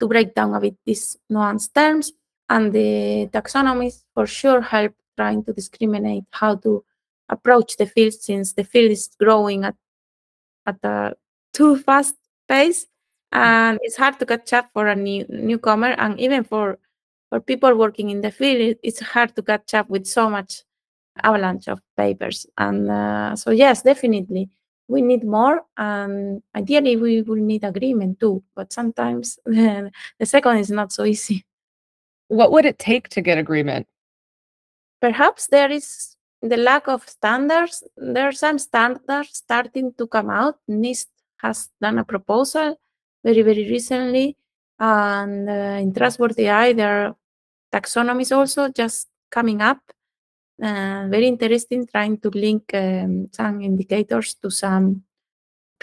to 0.00 0.08
break 0.08 0.34
down 0.34 0.54
a 0.54 0.60
bit 0.60 0.76
these 0.86 1.18
nuanced 1.30 1.74
terms. 1.74 2.12
And 2.48 2.72
the 2.72 3.28
taxonomies 3.32 4.04
for 4.14 4.26
sure 4.26 4.60
help 4.60 4.94
trying 5.16 5.44
to 5.44 5.52
discriminate 5.52 6.24
how 6.30 6.56
to 6.56 6.84
approach 7.28 7.76
the 7.76 7.86
field 7.86 8.12
since 8.14 8.52
the 8.52 8.64
field 8.64 8.90
is 8.90 9.08
growing 9.18 9.64
at 9.64 9.74
at 10.66 10.76
a 10.82 11.14
too 11.52 11.76
fast 11.76 12.16
pace 12.48 12.86
and 13.32 13.78
it's 13.82 13.96
hard 13.96 14.18
to 14.18 14.26
catch 14.26 14.52
up 14.52 14.68
for 14.72 14.86
a 14.88 14.96
new 14.96 15.24
newcomer 15.28 15.94
and 15.98 16.18
even 16.20 16.44
for 16.44 16.78
for 17.34 17.40
people 17.40 17.74
working 17.74 18.10
in 18.10 18.20
the 18.20 18.30
field, 18.30 18.76
it's 18.84 19.00
hard 19.00 19.34
to 19.34 19.42
catch 19.42 19.74
up 19.74 19.90
with 19.90 20.06
so 20.06 20.30
much 20.30 20.62
avalanche 21.20 21.66
of 21.66 21.80
papers. 21.96 22.46
And 22.56 22.88
uh, 22.88 23.34
so, 23.34 23.50
yes, 23.50 23.82
definitely, 23.82 24.50
we 24.86 25.02
need 25.02 25.24
more. 25.24 25.62
And 25.76 26.42
ideally, 26.54 26.96
we 26.96 27.22
will 27.22 27.42
need 27.42 27.64
agreement 27.64 28.20
too. 28.20 28.44
But 28.54 28.72
sometimes 28.72 29.40
the 29.46 29.90
second 30.22 30.58
is 30.58 30.70
not 30.70 30.92
so 30.92 31.04
easy. 31.04 31.44
What 32.28 32.52
would 32.52 32.64
it 32.64 32.78
take 32.78 33.08
to 33.10 33.20
get 33.20 33.38
agreement? 33.38 33.86
Perhaps 35.00 35.48
there 35.48 35.70
is 35.70 36.16
the 36.40 36.56
lack 36.56 36.88
of 36.88 37.08
standards. 37.08 37.82
There 37.96 38.28
are 38.28 38.32
some 38.32 38.58
standards 38.58 39.30
starting 39.32 39.92
to 39.98 40.06
come 40.06 40.30
out. 40.30 40.56
NIST 40.68 41.06
has 41.38 41.68
done 41.80 41.98
a 41.98 42.04
proposal 42.04 42.80
very, 43.22 43.42
very 43.42 43.68
recently 43.70 44.36
and 44.78 45.48
uh, 45.48 45.78
in 45.80 45.92
Trustworthy 45.92 46.48
AI, 46.48 46.72
there 46.72 47.06
are 47.06 47.16
taxonomies 47.72 48.36
also 48.36 48.68
just 48.68 49.08
coming 49.30 49.60
up. 49.60 49.78
Uh, 50.62 51.06
very 51.08 51.26
interesting, 51.26 51.86
trying 51.86 52.18
to 52.18 52.30
link 52.30 52.72
um, 52.74 53.28
some 53.32 53.60
indicators 53.60 54.34
to 54.34 54.50
some 54.50 55.02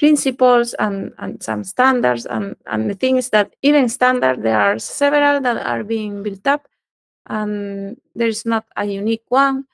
principles 0.02 0.74
and, 0.80 1.14
and 1.20 1.44
some 1.44 1.64
standards. 1.64 2.26
And, 2.26 2.56
and 2.66 2.90
the 2.90 2.96
thing 2.96 3.18
is 3.18 3.30
that 3.30 3.54
even 3.62 3.88
standard, 3.88 4.42
there 4.42 4.60
are 4.60 4.80
several 4.80 5.40
that 5.42 5.64
are 5.64 5.84
being 5.84 6.24
built 6.24 6.48
up, 6.48 6.68
and 7.28 8.02
there's 8.16 8.44
not 8.44 8.66
a 8.76 8.86
unique 8.86 9.26
one. 9.30 9.66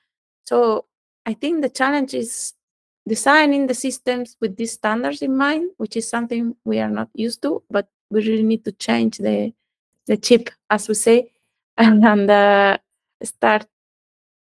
So 0.44 0.84
I 1.24 1.32
think 1.32 1.62
the 1.62 1.70
challenge 1.70 2.12
is 2.12 2.52
designing 3.08 3.68
the 3.68 3.74
systems 3.74 4.36
with 4.38 4.58
these 4.58 4.72
standards 4.72 5.22
in 5.22 5.34
mind, 5.34 5.70
which 5.78 5.96
is 5.96 6.06
something 6.06 6.54
we 6.66 6.78
are 6.78 6.90
not 6.90 7.08
used 7.14 7.40
to, 7.42 7.62
but 7.70 7.88
we 8.10 8.20
really 8.20 8.42
need 8.42 8.66
to 8.66 8.72
change 8.72 9.16
the 9.16 9.54
the 10.08 10.18
chip, 10.18 10.50
as 10.68 10.88
we 10.88 10.94
say, 10.94 11.32
and, 11.78 12.04
and 12.04 12.30
uh, 12.30 12.76
start 13.22 13.66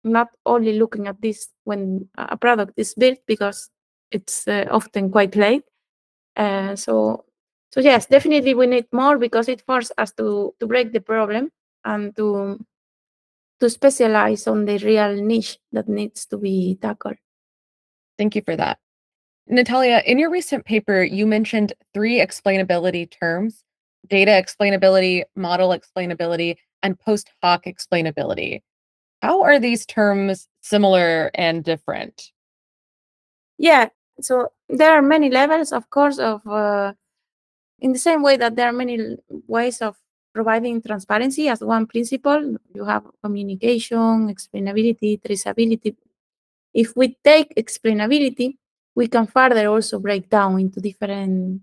not 0.02 0.28
only 0.46 0.78
looking 0.78 1.08
at 1.08 1.20
this 1.20 1.48
when 1.64 2.08
a 2.16 2.38
product 2.38 2.72
is 2.76 2.94
built 2.94 3.18
because 3.26 3.70
it's 4.10 4.48
uh, 4.48 4.66
often 4.70 5.10
quite 5.10 5.36
late. 5.36 5.64
Uh, 6.36 6.76
so, 6.76 7.24
so 7.72 7.80
yes, 7.80 8.06
definitely 8.06 8.54
we 8.54 8.66
need 8.66 8.86
more 8.92 9.18
because 9.18 9.48
it 9.48 9.62
forces 9.62 9.92
us 9.98 10.12
to 10.12 10.54
to 10.58 10.66
break 10.66 10.92
the 10.92 11.00
problem 11.00 11.50
and 11.84 12.14
to 12.16 12.58
to 13.60 13.70
specialize 13.70 14.46
on 14.46 14.64
the 14.64 14.78
real 14.78 15.14
niche 15.14 15.58
that 15.72 15.88
needs 15.88 16.26
to 16.26 16.36
be 16.36 16.78
tackled. 16.80 17.16
Thank 18.18 18.36
you 18.36 18.42
for 18.42 18.56
that. 18.56 18.78
Natalia, 19.46 20.02
in 20.06 20.18
your 20.18 20.30
recent 20.30 20.64
paper, 20.64 21.02
you 21.02 21.26
mentioned 21.26 21.72
three 21.92 22.20
explainability 22.20 23.10
terms 23.10 23.64
data 24.08 24.30
explainability, 24.30 25.22
model 25.34 25.70
explainability, 25.70 26.56
and 26.82 26.98
post 26.98 27.30
hoc 27.42 27.64
explainability. 27.64 28.62
How 29.22 29.42
are 29.42 29.58
these 29.58 29.86
terms 29.86 30.48
similar 30.60 31.30
and 31.34 31.64
different? 31.64 32.30
Yeah, 33.56 33.88
so 34.20 34.52
there 34.68 34.92
are 34.92 35.02
many 35.02 35.30
levels, 35.30 35.72
of 35.72 35.90
course, 35.90 36.18
of 36.18 36.46
uh, 36.46 36.92
in 37.80 37.92
the 37.92 37.98
same 37.98 38.22
way 38.22 38.36
that 38.36 38.56
there 38.56 38.68
are 38.68 38.72
many 38.72 39.16
ways 39.46 39.80
of 39.82 39.96
providing 40.32 40.82
transparency 40.82 41.48
as 41.48 41.60
one 41.60 41.86
principle. 41.86 42.56
You 42.74 42.84
have 42.84 43.04
communication, 43.22 44.34
explainability, 44.34 45.20
traceability. 45.20 45.96
If 46.72 46.96
we 46.96 47.16
take 47.22 47.54
explainability, 47.54 48.56
we 48.94 49.08
can 49.08 49.26
further 49.26 49.68
also 49.68 49.98
break 49.98 50.28
down 50.28 50.58
into 50.60 50.80
different 50.80 51.62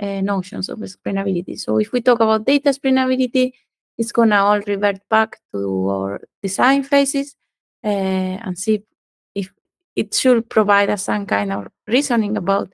uh, 0.00 0.20
notions 0.20 0.68
of 0.68 0.78
explainability. 0.80 1.58
So 1.58 1.78
if 1.78 1.92
we 1.92 2.00
talk 2.00 2.20
about 2.20 2.44
data 2.44 2.70
explainability, 2.70 3.52
it's 3.96 4.12
gonna 4.12 4.36
all 4.36 4.60
revert 4.60 5.00
back 5.08 5.38
to 5.52 5.88
our 5.88 6.20
design 6.42 6.82
phases 6.82 7.36
uh, 7.84 7.88
and 7.88 8.58
see 8.58 8.82
it 9.94 10.14
should 10.14 10.48
provide 10.48 10.90
us 10.90 11.04
some 11.04 11.26
kind 11.26 11.52
of 11.52 11.68
reasoning 11.86 12.36
about 12.36 12.70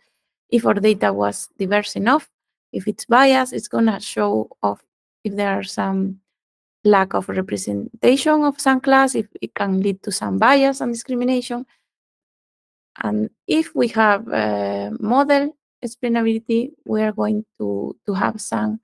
if 0.51 0.65
our 0.65 0.75
data 0.75 1.13
was 1.13 1.49
diverse 1.59 1.97
enough. 1.97 2.29
If 2.73 2.87
it's 2.87 3.05
biased, 3.05 3.53
it's 3.53 3.69
gonna 3.69 4.01
show 4.01 4.51
off 4.63 4.83
if 5.25 5.35
there 5.35 5.51
are 5.51 5.63
some 5.65 6.21
lack 6.85 7.15
of 7.15 7.29
representation 7.29 8.45
of 8.45 8.61
some 8.61 8.81
class, 8.81 9.15
if 9.15 9.27
it 9.41 9.55
can 9.55 9.81
lead 9.81 10.03
to 10.03 10.13
some 10.13 10.39
bias 10.39 10.81
and 10.81 10.93
discrimination. 10.93 11.67
And 13.03 13.31
if 13.47 13.75
we 13.75 13.89
have 13.89 14.29
a 14.29 14.93
model 14.99 15.57
explainability, 15.85 16.73
we 16.85 17.03
are 17.03 17.13
going 17.13 17.45
to, 17.59 17.97
to 18.07 18.15
have 18.15 18.41
some 18.41 18.81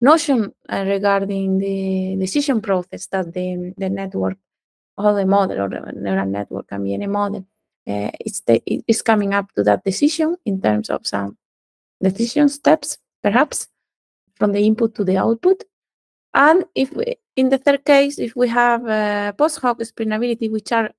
notion 0.00 0.52
uh, 0.68 0.84
regarding 0.86 1.58
the 1.58 2.16
decision 2.18 2.60
process 2.60 3.06
that 3.08 3.32
the, 3.32 3.74
the 3.76 3.88
network 3.88 4.36
or 4.98 5.14
the 5.14 5.26
model 5.26 5.60
or 5.60 5.68
the 5.68 5.92
neural 5.94 6.26
network 6.26 6.68
can 6.68 6.84
be 6.84 6.94
any 6.94 7.06
model 7.06 7.46
uh, 7.86 8.10
it's, 8.20 9.02
coming 9.02 9.32
up 9.32 9.52
to 9.52 9.62
that 9.62 9.84
decision 9.84 10.36
in 10.44 10.60
terms 10.60 10.90
of 10.90 11.06
some 11.06 11.36
decision 12.02 12.48
steps, 12.48 12.98
perhaps 13.22 13.68
from 14.34 14.52
the 14.52 14.60
input 14.60 14.94
to 14.94 15.04
the 15.04 15.16
output. 15.16 15.62
And 16.34 16.64
if 16.74 16.92
we, 16.92 17.16
in 17.36 17.48
the 17.48 17.58
third 17.58 17.84
case, 17.84 18.18
if 18.18 18.34
we 18.36 18.48
have 18.48 18.86
uh, 18.86 19.32
post 19.32 19.60
hoc 19.60 19.78
explainability, 19.78 20.50
which 20.50 20.72
are 20.72 20.90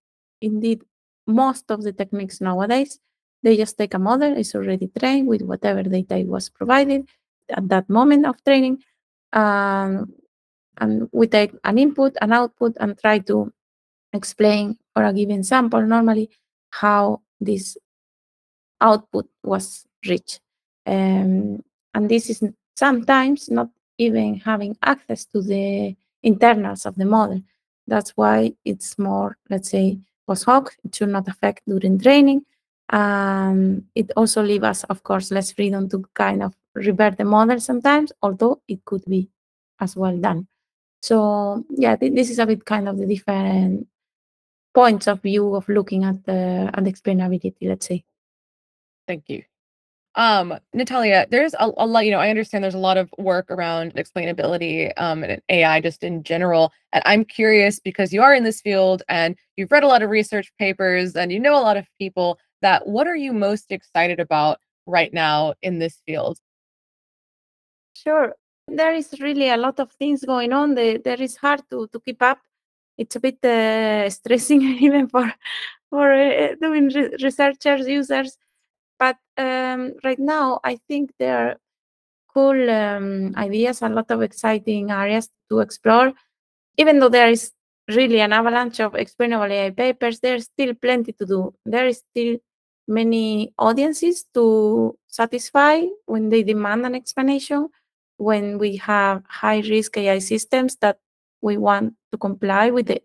indeed 0.42 0.82
most 1.28 1.70
of 1.70 1.84
the 1.84 1.92
techniques 1.92 2.42
nowadays, 2.42 3.00
they 3.44 3.58
just 3.58 3.78
take 3.78 3.94
a 3.94 4.00
model, 4.00 4.36
it's 4.36 4.56
already 4.56 4.90
trained 4.98 5.28
with 5.28 5.42
whatever 5.42 5.84
data 5.84 6.18
it 6.18 6.28
was 6.28 6.50
provided 6.50 7.08
at 7.50 7.68
that 7.70 7.90
moment 7.90 8.26
of 8.26 8.44
training. 8.44 8.82
Um, 9.34 10.14
and 10.78 11.10
we 11.12 11.28
take 11.28 11.52
an 11.64 11.78
input, 11.78 12.16
an 12.22 12.34
output, 12.34 12.78
and 12.80 12.98
try 12.98 13.20
to 13.20 13.52
explain 14.14 14.78
for 14.94 15.04
a 15.04 15.14
given 15.14 15.44
sample 15.44 15.82
normally 15.82 16.30
how 16.72 17.22
this 17.40 17.78
output 18.82 19.28
was 19.44 19.86
reached. 20.08 20.42
Um, 20.86 21.64
and 21.94 22.10
this 22.10 22.30
is 22.30 22.44
sometimes 22.76 23.50
not 23.50 23.70
even 23.98 24.36
having 24.40 24.78
access 24.84 25.26
to 25.26 25.42
the 25.42 25.96
internals 26.24 26.86
of 26.86 26.96
the 26.96 27.06
model. 27.06 27.42
That's 27.88 28.12
why 28.12 28.54
it's 28.66 29.00
more, 29.00 29.38
let's 29.50 29.70
say, 29.70 30.00
post 30.28 30.46
hoc. 30.46 30.76
It 30.84 30.96
should 30.96 31.10
not 31.10 31.28
affect 31.28 31.64
during 31.68 32.00
training. 32.00 32.46
Um, 32.90 33.84
it 33.96 34.12
also 34.16 34.42
leaves 34.44 34.64
us, 34.64 34.84
of 34.86 35.04
course, 35.04 35.32
less 35.32 35.52
freedom 35.52 35.90
to 35.90 36.06
kind 36.14 36.44
of 36.44 36.56
revert 36.74 37.18
the 37.18 37.26
model 37.26 37.60
sometimes, 37.60 38.12
although 38.22 38.62
it 38.68 38.86
could 38.86 39.04
be 39.06 39.30
as 39.80 39.96
well 39.96 40.18
done. 40.18 40.48
So 41.02 41.64
yeah, 41.70 41.96
th- 41.96 42.14
this 42.14 42.30
is 42.30 42.40
a 42.40 42.46
bit 42.46 42.66
kind 42.66 42.88
of 42.88 42.98
the 42.98 43.06
different 43.06 43.88
points 44.78 45.08
of 45.08 45.24
view 45.24 45.56
of 45.56 45.68
looking 45.68 46.04
at 46.04 46.24
the 46.26 46.70
at 46.72 46.84
the 46.84 46.92
explainability, 46.94 47.56
let's 47.62 47.88
say. 47.88 48.04
Thank 49.08 49.24
you. 49.28 49.42
Um, 50.14 50.54
Natalia, 50.72 51.26
there's 51.32 51.56
a, 51.56 51.72
a 51.78 51.88
lot, 51.88 52.06
you 52.06 52.12
know, 52.12 52.20
I 52.20 52.30
understand 52.30 52.64
there's 52.64 52.76
a 52.76 52.90
lot 52.90 52.98
of 52.98 53.12
work 53.18 53.50
around 53.50 53.96
explainability 53.96 54.92
um, 54.98 55.24
and 55.24 55.42
AI 55.50 55.82
just 55.82 56.04
in 56.04 56.22
general. 56.22 56.72
And 56.94 57.02
I'm 57.08 57.26
curious 57.26 57.80
because 57.80 58.14
you 58.14 58.22
are 58.22 58.36
in 58.36 58.44
this 58.44 58.62
field 58.62 59.02
and 59.10 59.36
you've 59.56 59.72
read 59.72 59.84
a 59.84 59.88
lot 59.88 60.04
of 60.04 60.12
research 60.12 60.52
papers 60.60 61.16
and 61.16 61.32
you 61.32 61.40
know 61.40 61.56
a 61.58 61.68
lot 61.70 61.78
of 61.78 61.86
people 61.98 62.38
that 62.62 62.88
what 62.88 63.08
are 63.08 63.16
you 63.16 63.34
most 63.34 63.72
excited 63.72 64.20
about 64.20 64.60
right 64.86 65.12
now 65.12 65.56
in 65.64 65.80
this 65.80 66.02
field? 66.06 66.38
Sure. 67.96 68.36
There 68.68 68.94
is 68.94 69.10
really 69.20 69.50
a 69.50 69.58
lot 69.58 69.80
of 69.80 69.92
things 69.94 70.24
going 70.24 70.54
on. 70.54 70.76
The, 70.76 71.02
there 71.04 71.22
is 71.22 71.36
hard 71.36 71.64
to, 71.72 71.88
to 71.88 72.00
keep 72.00 72.22
up. 72.22 72.40
It's 72.98 73.16
a 73.16 73.20
bit 73.20 73.44
uh, 73.46 74.10
stressing 74.10 74.62
even 74.82 75.08
for 75.08 75.32
for 75.90 76.14
uh, 76.14 76.56
doing 76.62 76.90
re- 76.90 77.16
researchers, 77.24 77.88
users. 77.88 78.38
But 79.00 79.18
um, 79.38 79.94
right 80.04 80.20
now, 80.20 80.60
I 80.64 80.78
think 80.88 81.12
there 81.20 81.38
are 81.38 81.58
cool 82.34 82.70
um, 82.70 83.34
ideas, 83.38 83.82
a 83.82 83.90
lot 83.90 84.12
of 84.12 84.22
exciting 84.22 84.92
areas 84.92 85.30
to 85.50 85.60
explore. 85.60 86.14
Even 86.78 87.00
though 87.00 87.10
there 87.10 87.30
is 87.30 87.52
really 87.90 88.22
an 88.22 88.34
avalanche 88.34 88.80
of 88.80 88.96
explainable 88.96 89.52
AI 89.52 89.70
papers, 89.72 90.20
there's 90.20 90.46
still 90.46 90.74
plenty 90.76 91.14
to 91.14 91.26
do. 91.26 91.54
There 91.66 91.88
is 91.88 92.04
still 92.12 92.38
many 92.88 93.54
audiences 93.58 94.26
to 94.34 94.98
satisfy 95.08 95.82
when 96.06 96.30
they 96.30 96.44
demand 96.44 96.86
an 96.86 96.96
explanation, 96.96 97.70
when 98.18 98.58
we 98.60 98.78
have 98.78 99.24
high 99.28 99.60
risk 99.62 99.98
AI 99.98 100.20
systems 100.20 100.78
that 100.78 101.00
we 101.42 101.58
want 101.58 101.94
to 102.12 102.18
comply 102.18 102.72
with 102.72 102.88
the 102.88 103.02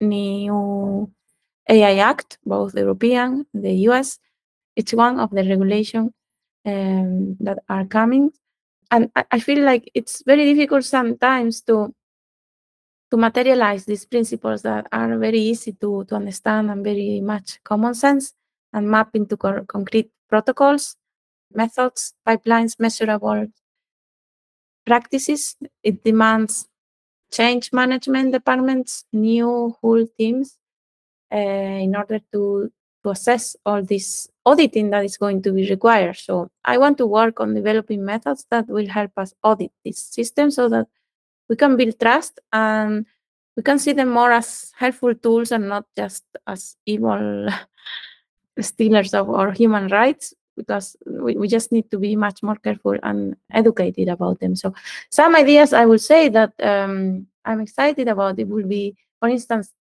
new 0.00 1.10
AI 1.68 1.96
Act, 1.98 2.38
both 2.44 2.72
the 2.72 2.80
European, 2.80 3.46
the 3.54 3.72
US. 3.88 4.18
It's 4.76 4.94
one 4.94 5.20
of 5.20 5.30
the 5.30 5.44
regulations 5.44 6.10
um, 6.66 7.36
that 7.40 7.58
are 7.68 7.84
coming. 7.84 8.30
And 8.90 9.10
I, 9.16 9.24
I 9.32 9.40
feel 9.40 9.64
like 9.64 9.90
it's 9.94 10.22
very 10.26 10.52
difficult 10.54 10.84
sometimes 10.84 11.62
to 11.62 11.94
to 13.10 13.16
materialize 13.18 13.84
these 13.84 14.06
principles 14.06 14.62
that 14.62 14.86
are 14.90 15.18
very 15.18 15.38
easy 15.38 15.72
to, 15.72 16.02
to 16.06 16.14
understand 16.14 16.70
and 16.70 16.82
very 16.82 17.20
much 17.20 17.62
common 17.62 17.92
sense 17.94 18.32
and 18.72 18.90
map 18.90 19.10
into 19.14 19.36
co- 19.36 19.64
concrete 19.66 20.10
protocols, 20.30 20.96
methods, 21.52 22.14
pipelines, 22.26 22.80
measurable 22.80 23.46
practices. 24.86 25.56
It 25.82 26.02
demands 26.02 26.68
change 27.32 27.72
management 27.72 28.32
departments, 28.32 29.04
new 29.12 29.76
whole 29.80 30.06
teams, 30.18 30.58
uh, 31.32 31.36
in 31.36 31.96
order 31.96 32.20
to, 32.32 32.70
to 33.02 33.10
assess 33.10 33.56
all 33.64 33.82
this 33.82 34.28
auditing 34.44 34.90
that 34.90 35.04
is 35.04 35.16
going 35.16 35.42
to 35.42 35.52
be 35.52 35.68
required. 35.68 36.16
So 36.16 36.50
I 36.64 36.78
want 36.78 36.98
to 36.98 37.06
work 37.06 37.40
on 37.40 37.54
developing 37.54 38.04
methods 38.04 38.46
that 38.50 38.68
will 38.68 38.88
help 38.88 39.12
us 39.16 39.32
audit 39.42 39.72
this 39.84 39.98
system 39.98 40.50
so 40.50 40.68
that 40.68 40.86
we 41.48 41.56
can 41.56 41.76
build 41.76 41.98
trust 41.98 42.38
and 42.52 43.06
we 43.56 43.62
can 43.62 43.78
see 43.78 43.92
them 43.92 44.10
more 44.10 44.32
as 44.32 44.72
helpful 44.76 45.14
tools 45.14 45.52
and 45.52 45.68
not 45.68 45.84
just 45.96 46.24
as 46.46 46.76
evil 46.86 47.48
stealers 48.60 49.14
of 49.14 49.30
our 49.30 49.52
human 49.52 49.88
rights 49.88 50.34
because 50.56 50.96
we, 51.06 51.36
we 51.36 51.48
just 51.48 51.72
need 51.72 51.90
to 51.90 51.98
be 51.98 52.16
much 52.16 52.42
more 52.42 52.56
careful 52.56 52.96
and 53.02 53.36
educated 53.52 54.08
about 54.08 54.40
them. 54.40 54.54
So 54.56 54.74
some 55.10 55.34
ideas 55.36 55.72
i 55.72 55.84
would 55.84 56.00
say 56.00 56.28
that 56.28 56.52
um, 56.62 57.26
i'm 57.44 57.60
excited 57.60 58.08
about 58.08 58.38
it 58.38 58.48
will 58.48 58.66
be 58.66 58.96
for 59.20 59.28
instance 59.28 59.72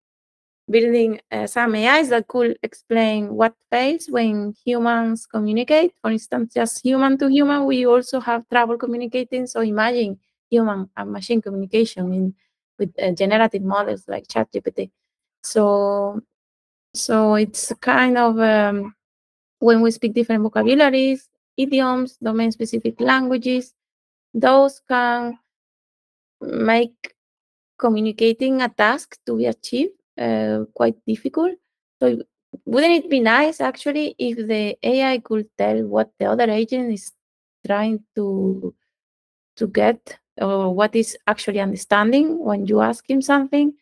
building 0.69 1.19
uh, 1.31 1.47
some 1.47 1.75
ais 1.75 2.09
that 2.09 2.27
could 2.27 2.57
explain 2.63 3.33
what 3.35 3.53
fails 3.69 4.07
when 4.09 4.53
humans 4.65 5.25
communicate. 5.25 5.93
For 6.01 6.11
instance 6.11 6.53
just 6.53 6.83
human 6.83 7.17
to 7.17 7.27
human 7.29 7.65
we 7.65 7.85
also 7.85 8.19
have 8.19 8.47
trouble 8.49 8.77
communicating. 8.77 9.47
So 9.47 9.61
imagine 9.61 10.19
human 10.49 10.89
and 10.95 11.11
machine 11.11 11.41
communication 11.41 12.13
in 12.13 12.35
with 12.79 12.93
uh, 13.01 13.11
generative 13.11 13.61
models 13.63 14.05
like 14.07 14.27
ChatGPT. 14.27 14.91
So, 15.43 16.21
so 16.93 17.35
it's 17.35 17.73
kind 17.81 18.17
of 18.17 18.39
um, 18.39 18.95
when 19.61 19.81
we 19.81 19.91
speak 19.91 20.13
different 20.13 20.41
vocabularies, 20.41 21.29
idioms, 21.55 22.17
domain-specific 22.17 22.99
languages, 22.99 23.73
those 24.33 24.81
can 24.89 25.37
make 26.41 27.13
communicating 27.77 28.61
a 28.61 28.69
task 28.69 29.17
to 29.25 29.37
be 29.37 29.45
achieved 29.45 29.93
uh, 30.19 30.65
quite 30.73 30.95
difficult. 31.05 31.53
So, 32.01 32.21
wouldn't 32.65 33.05
it 33.05 33.09
be 33.09 33.19
nice 33.19 33.61
actually 33.61 34.15
if 34.17 34.35
the 34.35 34.75
AI 34.83 35.19
could 35.19 35.47
tell 35.57 35.85
what 35.85 36.09
the 36.19 36.25
other 36.25 36.49
agent 36.49 36.91
is 36.91 37.13
trying 37.65 38.03
to 38.15 38.73
to 39.55 39.67
get 39.67 40.17
or 40.41 40.73
what 40.73 40.95
is 40.95 41.17
actually 41.27 41.59
understanding 41.59 42.43
when 42.43 42.65
you 42.65 42.81
ask 42.81 43.09
him 43.09 43.21
something 43.21 43.73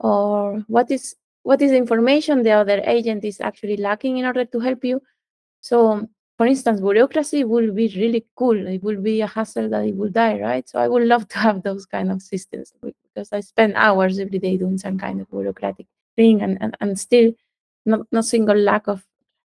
or 0.00 0.64
what 0.66 0.90
is 0.90 1.14
what 1.42 1.62
is 1.62 1.70
the 1.70 1.76
information 1.76 2.42
the 2.42 2.50
other 2.50 2.80
agent 2.84 3.24
is 3.24 3.40
actually 3.40 3.76
lacking 3.76 4.18
in 4.18 4.24
order 4.24 4.44
to 4.44 4.58
help 4.58 4.84
you 4.84 5.00
so 5.60 6.06
for 6.36 6.46
instance 6.46 6.80
bureaucracy 6.80 7.44
will 7.44 7.72
be 7.72 7.88
really 7.96 8.24
cool. 8.36 8.66
It 8.66 8.82
will 8.82 9.00
be 9.00 9.20
a 9.20 9.26
hassle 9.26 9.68
that 9.70 9.84
it 9.86 9.96
will 9.96 10.10
die 10.10 10.40
right? 10.40 10.68
So 10.68 10.78
i 10.78 10.88
would 10.88 11.04
love 11.04 11.28
to 11.28 11.38
have 11.46 11.62
those 11.62 11.86
kind 11.86 12.10
of 12.12 12.22
systems 12.22 12.72
because 12.82 13.32
i 13.32 13.40
spend 13.40 13.74
hours 13.74 14.18
every 14.18 14.38
day 14.38 14.56
doing 14.56 14.78
some 14.78 14.98
kind 14.98 15.20
of 15.20 15.30
bureaucratic 15.30 15.86
thing 16.16 16.42
and 16.42 16.58
and, 16.60 16.76
and 16.80 16.98
still 16.98 17.32
not, 17.86 18.06
not 18.12 18.24
single 18.24 18.56
lack 18.56 18.86
of 18.88 19.04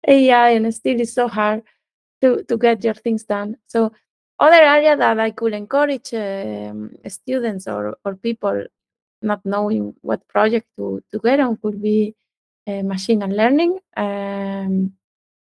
ai 0.08 0.50
and 0.50 0.74
still 0.74 1.00
it's 1.00 1.12
so 1.12 1.28
hard 1.28 1.62
to 2.22 2.42
to 2.44 2.56
get 2.56 2.84
your 2.84 2.94
things 2.94 3.24
done. 3.24 3.56
So 3.66 3.92
other 4.38 4.62
area 4.62 4.96
that 4.96 5.20
I 5.20 5.30
could 5.30 5.52
encourage 5.52 6.14
um, 6.14 6.90
students 7.06 7.68
or, 7.68 7.96
or 8.04 8.16
people 8.16 8.64
not 9.20 9.40
knowing 9.44 9.94
what 10.00 10.26
project 10.26 10.66
to, 10.76 11.02
to 11.12 11.18
get 11.20 11.38
on 11.38 11.56
could 11.58 11.80
be 11.80 12.14
uh, 12.66 12.82
machine 12.82 13.22
unlearning. 13.22 13.78
Um, 13.96 14.94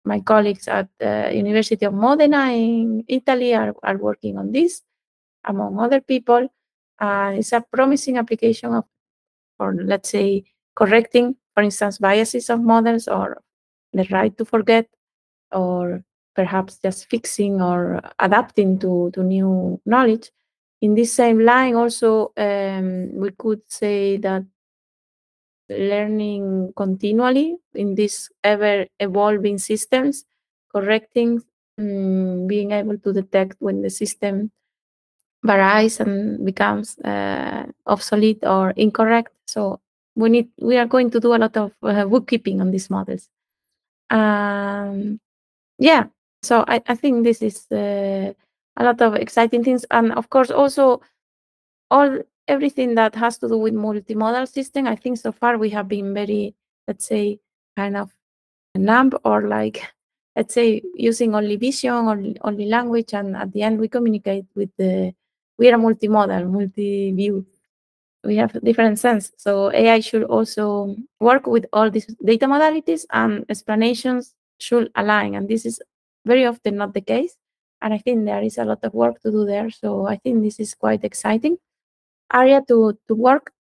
my 0.05 0.21
colleagues 0.21 0.69
at 0.69 0.89
the 0.99 1.31
University 1.35 1.85
of 1.85 1.95
Modena 1.95 2.53
in 2.53 3.05
Italy 3.09 3.55
are, 3.55 3.75
are 3.83 3.97
working 3.97 4.39
on 4.39 4.53
this, 4.53 4.83
among 5.45 5.79
other 5.81 6.01
people. 6.01 6.49
Uh, 7.01 7.33
it's 7.37 7.53
a 7.53 7.65
promising 7.73 8.19
application 8.19 8.75
of, 8.75 8.85
or 9.59 9.75
let's 9.75 10.11
say, 10.11 10.45
correcting, 10.75 11.37
for 11.55 11.63
instance, 11.63 11.99
biases 11.99 12.51
of 12.51 12.61
models 12.61 13.09
or 13.09 13.43
the 13.93 14.07
right 14.11 14.37
to 14.37 14.45
forget 14.45 14.87
or 15.53 16.03
perhaps 16.35 16.79
just 16.79 17.09
fixing 17.09 17.63
or 17.63 18.01
adapting 18.19 18.79
to, 18.81 19.11
to 19.15 19.23
new 19.23 19.81
knowledge. 19.87 20.31
In 20.83 20.95
this 20.95 21.15
same 21.15 21.41
line, 21.41 21.77
also, 21.77 22.33
um, 22.37 23.15
we 23.15 23.31
could 23.31 23.63
say 23.69 24.19
that 24.19 24.43
learning 25.69 26.73
continually 26.77 27.57
in 27.75 27.95
these 27.95 28.31
ever 28.43 28.87
evolving 29.01 29.59
systems, 29.59 30.25
correcting, 30.73 31.43
um, 31.79 32.47
being 32.47 32.73
able 32.73 32.99
to 32.99 33.13
detect 33.13 33.57
when 33.61 33.83
the 33.83 33.91
system 33.91 34.51
varies 35.43 36.01
and 36.01 36.45
becomes 36.45 36.99
uh, 37.01 37.67
obsolete 37.87 38.45
or 38.45 38.71
incorrect. 38.71 39.33
So 39.47 39.81
we 40.17 40.29
need 40.29 40.49
we 40.61 40.77
are 40.77 40.87
going 40.87 41.11
to 41.11 41.21
do 41.21 41.35
a 41.35 41.39
lot 41.39 41.57
of 41.57 41.73
uh, 41.83 42.05
bookkeeping 42.05 42.61
on 42.61 42.71
these 42.71 42.91
models. 42.91 43.29
Um, 44.11 45.21
yeah, 45.79 46.07
so 46.43 46.65
I, 46.69 46.83
I 46.87 46.95
think 46.95 47.25
this 47.25 47.43
is 47.43 47.67
uh, 47.73 48.33
a 48.77 48.85
lot 48.85 49.01
of 49.01 49.15
exciting 49.15 49.65
things, 49.65 49.85
and 49.91 50.13
of 50.13 50.31
course 50.31 50.51
also 50.51 51.01
all 51.91 52.21
everything 52.49 52.95
that 52.95 53.15
has 53.15 53.39
to 53.39 53.49
do 53.49 53.59
with 53.59 53.75
multimodal 53.75 54.47
system. 54.51 54.87
I 54.87 54.97
think 54.97 55.19
so 55.19 55.33
far 55.33 55.59
we 55.59 55.71
have 55.71 55.89
been 55.89 56.15
very, 56.15 56.55
let's 56.87 57.07
say, 57.07 57.39
kind 57.77 57.97
of 57.97 58.13
numb 58.75 59.13
or 59.25 59.49
like, 59.49 59.83
let's 60.37 60.55
say, 60.55 60.83
using 60.95 61.35
only 61.35 61.57
vision 61.57 61.95
or 61.95 62.23
only 62.43 62.67
language, 62.67 63.15
and 63.15 63.37
at 63.37 63.53
the 63.53 63.63
end 63.63 63.81
we 63.81 63.89
communicate 63.89 64.47
with 64.55 64.71
the 64.79 65.15
we 65.57 65.71
are 65.71 65.79
multimodal, 65.79 66.51
multi-view. 66.51 67.47
We 68.25 68.37
have 68.37 68.59
different 68.65 68.99
sense. 68.99 69.31
So 69.37 69.71
AI 69.73 70.01
should 70.01 70.25
also 70.25 70.97
work 71.21 71.47
with 71.47 71.67
all 71.73 71.91
these 71.91 72.07
data 72.25 72.47
modalities 72.47 73.05
and 73.13 73.45
explanations 73.49 74.35
should 74.59 74.91
align. 74.97 75.35
And 75.35 75.49
this 75.49 75.65
is 75.67 75.81
very 76.25 76.47
often 76.47 76.77
not 76.77 76.95
the 76.95 77.03
case. 77.03 77.37
And 77.83 77.93
I 77.93 77.99
think 77.99 78.25
there 78.25 78.43
is 78.43 78.57
a 78.59 78.65
lot 78.65 78.83
of 78.83 78.95
work 78.95 79.21
to 79.23 79.31
do 79.31 79.45
there. 79.45 79.71
So 79.71 80.07
I 80.07 80.17
think 80.17 80.43
this 80.43 80.59
is 80.59 80.75
quite 80.75 81.05
exciting 81.05 81.59
area 82.35 82.63
to, 82.69 82.99
to 83.09 83.15
work. 83.15 83.53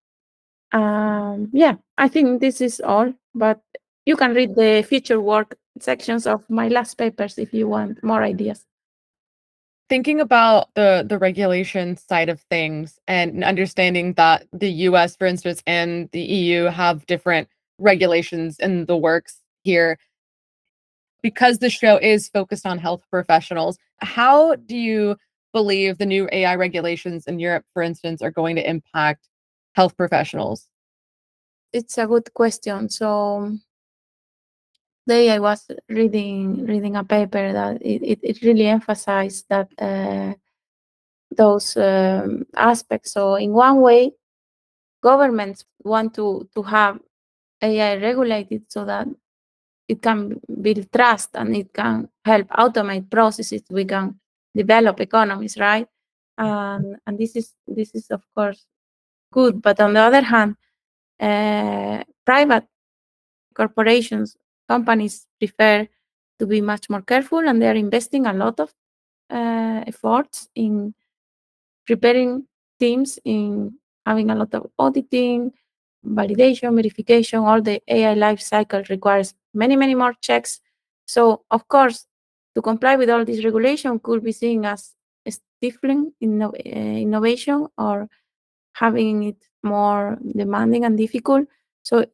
Um, 0.72 1.50
yeah, 1.52 1.76
I 1.96 2.08
think 2.08 2.40
this 2.40 2.60
is 2.60 2.80
all, 2.80 3.12
but 3.34 3.60
you 4.06 4.16
can 4.16 4.34
read 4.34 4.56
the 4.56 4.84
future 4.86 5.20
work 5.20 5.56
sections 5.80 6.26
of 6.26 6.42
my 6.48 6.68
last 6.68 6.94
papers 6.94 7.38
if 7.38 7.54
you 7.54 7.68
want 7.68 8.02
more 8.02 8.22
ideas. 8.22 8.66
thinking 9.88 10.20
about 10.20 10.68
the 10.74 11.04
the 11.06 11.18
regulation 11.18 11.96
side 11.96 12.28
of 12.28 12.40
things 12.50 12.98
and 13.06 13.44
understanding 13.44 14.14
that 14.14 14.46
the 14.52 14.70
US 14.88 15.16
for 15.16 15.26
instance 15.26 15.62
and 15.66 16.08
the 16.12 16.22
EU 16.22 16.64
have 16.64 17.06
different 17.06 17.48
regulations 17.78 18.58
in 18.60 18.86
the 18.86 18.96
works 18.96 19.40
here 19.62 19.98
because 21.22 21.58
the 21.58 21.70
show 21.70 21.96
is 21.98 22.28
focused 22.28 22.66
on 22.66 22.78
health 22.78 23.02
professionals 23.10 23.78
how 24.00 24.54
do 24.56 24.76
you 24.76 25.16
believe 25.54 25.96
the 25.96 26.06
new 26.06 26.28
AI 26.32 26.54
regulations 26.56 27.26
in 27.26 27.38
Europe 27.38 27.64
for 27.72 27.82
instance 27.82 28.20
are 28.20 28.30
going 28.30 28.56
to 28.56 28.68
impact 28.68 29.28
health 29.72 29.96
professionals 29.96 30.68
it's 31.72 31.96
a 31.96 32.06
good 32.06 32.28
question 32.34 32.90
so 32.90 33.56
day 35.06 35.30
I 35.30 35.38
was 35.38 35.66
reading 35.88 36.64
reading 36.66 36.96
a 36.96 37.04
paper 37.04 37.52
that 37.52 37.82
it, 37.82 38.02
it, 38.02 38.18
it 38.22 38.42
really 38.42 38.66
emphasized 38.66 39.46
that 39.48 39.68
uh, 39.78 40.34
those 41.36 41.76
um, 41.76 42.46
aspects. 42.56 43.12
So 43.12 43.34
in 43.36 43.52
one 43.52 43.80
way, 43.80 44.12
governments 45.02 45.64
want 45.82 46.14
to 46.14 46.48
to 46.54 46.62
have 46.62 46.98
AI 47.62 47.96
regulated 47.96 48.64
so 48.68 48.84
that 48.84 49.08
it 49.88 50.00
can 50.00 50.40
build 50.62 50.90
trust 50.92 51.30
and 51.34 51.54
it 51.54 51.72
can 51.72 52.08
help 52.24 52.48
automate 52.48 53.10
processes. 53.10 53.62
We 53.70 53.84
can 53.84 54.18
develop 54.54 55.00
economies, 55.00 55.58
right? 55.58 55.86
And 56.38 56.96
and 57.06 57.18
this 57.18 57.36
is 57.36 57.54
this 57.66 57.94
is 57.94 58.10
of 58.10 58.22
course 58.34 58.66
good. 59.32 59.62
But 59.62 59.80
on 59.80 59.94
the 59.94 60.00
other 60.00 60.22
hand, 60.22 60.56
uh, 61.20 62.04
private 62.24 62.66
corporations 63.54 64.36
companies 64.68 65.26
prefer 65.38 65.86
to 66.38 66.46
be 66.46 66.60
much 66.60 66.90
more 66.90 67.02
careful 67.02 67.40
and 67.48 67.60
they're 67.60 67.76
investing 67.76 68.26
a 68.26 68.32
lot 68.32 68.58
of 68.60 68.74
uh, 69.30 69.84
efforts 69.86 70.48
in 70.54 70.94
preparing 71.86 72.46
teams 72.80 73.18
in 73.24 73.72
having 74.06 74.30
a 74.30 74.34
lot 74.34 74.52
of 74.54 74.66
auditing 74.78 75.52
validation 76.06 76.74
verification 76.74 77.38
all 77.38 77.62
the 77.62 77.80
ai 77.88 78.14
life 78.14 78.40
cycle 78.40 78.82
requires 78.90 79.34
many 79.54 79.76
many 79.76 79.94
more 79.94 80.14
checks 80.20 80.60
so 81.06 81.42
of 81.50 81.66
course 81.68 82.06
to 82.54 82.62
comply 82.62 82.96
with 82.96 83.10
all 83.10 83.24
this 83.24 83.44
regulation 83.44 83.98
could 83.98 84.22
be 84.22 84.32
seen 84.32 84.64
as 84.64 84.94
stifling 85.28 86.12
inno- 86.22 86.54
uh, 86.54 86.98
innovation 86.98 87.66
or 87.78 88.08
having 88.74 89.24
it 89.24 89.42
more 89.62 90.18
demanding 90.36 90.84
and 90.84 90.98
difficult 90.98 91.46
so 91.82 92.04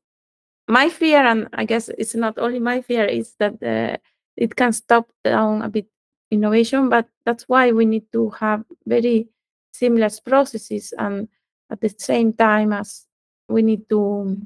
my 0.68 0.88
fear, 0.88 1.18
and 1.26 1.48
I 1.53 1.64
guess 1.64 1.88
it's 1.88 2.14
not 2.14 2.38
only 2.38 2.61
my 2.61 2.81
fear, 2.81 3.05
is 3.05 3.35
that 3.38 3.62
uh, 3.62 3.96
it 4.37 4.55
can 4.57 4.72
stop 4.72 5.11
down 5.24 5.62
a 5.62 5.68
bit 5.68 5.87
innovation. 6.31 6.88
But 6.88 7.09
that's 7.24 7.48
why 7.48 7.72
we 7.72 7.87
need 7.87 8.11
to 8.12 8.31
have 8.31 8.64
very 8.87 9.29
seamless 9.72 10.20
processes, 10.20 10.94
and 10.96 11.29
at 11.70 11.81
the 11.81 11.92
same 11.98 12.33
time 12.33 12.72
as 12.72 13.07
we 13.48 13.62
need 13.62 13.88
to 13.88 14.37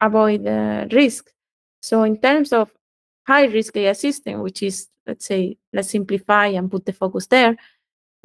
avoid 0.00 0.46
uh, 0.46 0.86
risk. 0.90 1.30
So 1.80 2.02
in 2.02 2.18
terms 2.18 2.52
of 2.52 2.72
high 3.26 3.46
risk 3.46 3.76
AI 3.76 3.92
system, 3.92 4.40
which 4.40 4.62
is 4.62 4.88
let's 5.06 5.26
say 5.26 5.56
let's 5.72 5.90
simplify 5.90 6.46
and 6.46 6.70
put 6.70 6.86
the 6.86 6.92
focus 6.92 7.26
there. 7.26 7.56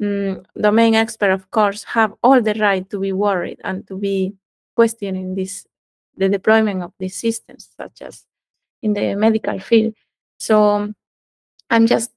Um, 0.00 0.42
domain 0.60 0.94
expert, 0.94 1.30
of 1.30 1.50
course, 1.50 1.82
have 1.84 2.14
all 2.22 2.40
the 2.40 2.54
right 2.54 2.88
to 2.90 3.00
be 3.00 3.12
worried 3.12 3.60
and 3.64 3.86
to 3.88 3.96
be 3.96 4.34
questioning 4.76 5.34
this 5.34 5.66
the 6.16 6.28
deployment 6.28 6.82
of 6.82 6.92
these 6.98 7.16
systems, 7.16 7.70
such 7.76 8.02
as 8.02 8.24
in 8.82 8.92
the 8.92 9.14
medical 9.14 9.58
field. 9.58 9.94
So 10.38 10.92
I'm 11.70 11.86
just 11.86 12.10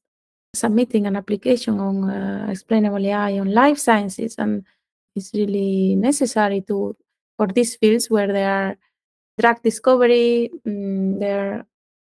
submitting 0.53 1.07
an 1.07 1.15
application 1.15 1.79
on 1.79 2.09
uh, 2.09 2.47
explainable 2.49 3.05
AI 3.05 3.39
on 3.39 3.53
life 3.53 3.77
sciences, 3.77 4.35
and 4.37 4.65
it's 5.15 5.33
really 5.33 5.95
necessary 5.95 6.61
to 6.61 6.95
for 7.37 7.47
these 7.47 7.75
fields 7.75 8.09
where 8.09 8.27
there 8.27 8.51
are 8.51 8.77
drug 9.39 9.61
discovery, 9.63 10.51
um, 10.67 11.19
there 11.19 11.65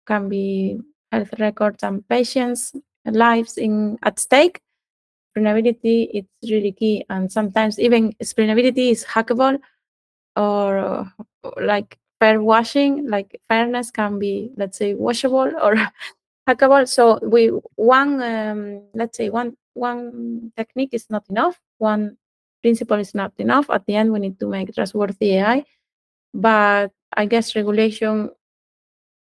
can 0.06 0.28
be 0.28 0.78
health 1.12 1.34
records 1.38 1.82
and 1.82 2.06
patients' 2.08 2.74
lives 3.04 3.58
in 3.58 3.98
at 4.02 4.18
stake. 4.18 4.60
Explainability 5.36 6.08
is 6.12 6.50
really 6.50 6.72
key, 6.72 7.04
and 7.08 7.30
sometimes 7.30 7.78
even 7.78 8.12
explainability 8.22 8.90
is 8.90 9.04
hackable 9.04 9.58
or 10.36 11.06
like 11.60 11.98
fair 12.20 12.42
washing, 12.42 13.08
like 13.08 13.40
fairness 13.48 13.90
can 13.90 14.18
be, 14.18 14.50
let's 14.56 14.78
say, 14.78 14.94
washable 14.94 15.52
or 15.62 15.76
hackable. 16.48 16.88
So 16.88 17.18
we 17.22 17.48
one, 17.76 18.22
um, 18.22 18.82
let's 18.94 19.16
say, 19.16 19.30
one 19.30 19.56
one 19.74 20.52
technique 20.56 20.90
is 20.92 21.06
not 21.10 21.24
enough. 21.30 21.58
One 21.78 22.16
principle 22.62 22.98
is 22.98 23.14
not 23.14 23.32
enough. 23.38 23.70
At 23.70 23.86
the 23.86 23.96
end, 23.96 24.12
we 24.12 24.18
need 24.18 24.38
to 24.40 24.48
make 24.48 24.74
trustworthy 24.74 25.36
AI. 25.36 25.64
But 26.34 26.92
I 27.16 27.26
guess 27.26 27.56
regulation 27.56 28.30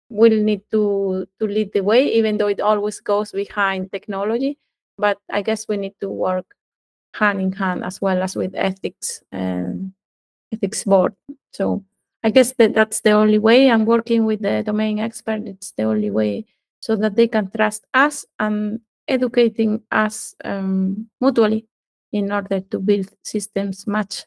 will 0.09 0.35
need 0.43 0.61
to 0.71 1.27
to 1.39 1.45
lead 1.47 1.73
the 1.73 1.81
way, 1.81 2.05
even 2.13 2.37
though 2.37 2.47
it 2.47 2.61
always 2.61 2.99
goes 2.99 3.31
behind 3.31 3.91
technology. 3.91 4.57
But 4.97 5.19
I 5.31 5.41
guess 5.41 5.67
we 5.67 5.77
need 5.77 5.95
to 6.01 6.09
work 6.09 6.45
hand 7.15 7.41
in 7.41 7.51
hand 7.51 7.83
as 7.83 8.01
well 8.01 8.21
as 8.21 8.35
with 8.35 8.53
ethics 8.55 9.23
and 9.31 9.93
ethics 10.53 10.83
board. 10.83 11.13
So 11.53 11.83
I 12.23 12.31
guess 12.31 12.53
that 12.53 12.73
that's 12.73 13.01
the 13.01 13.11
only 13.11 13.39
way. 13.39 13.71
I'm 13.71 13.85
working 13.85 14.25
with 14.25 14.41
the 14.41 14.63
domain 14.63 14.99
expert. 14.99 15.43
It's 15.45 15.71
the 15.71 15.83
only 15.83 16.11
way 16.11 16.45
so 16.81 16.95
that 16.97 17.15
they 17.15 17.27
can 17.27 17.49
trust 17.51 17.85
us 17.93 18.25
and 18.39 18.79
educating 19.07 19.81
us 19.91 20.35
um, 20.43 21.09
mutually 21.19 21.65
in 22.11 22.31
order 22.31 22.59
to 22.61 22.79
build 22.79 23.09
systems 23.23 23.85
much 23.87 24.25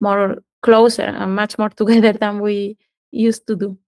more 0.00 0.38
closer 0.62 1.02
and 1.02 1.34
much 1.34 1.58
more 1.58 1.70
together 1.80 2.12
than 2.12 2.40
we 2.40 2.76
used 3.10 3.46
to 3.46 3.56
do. 3.56 3.78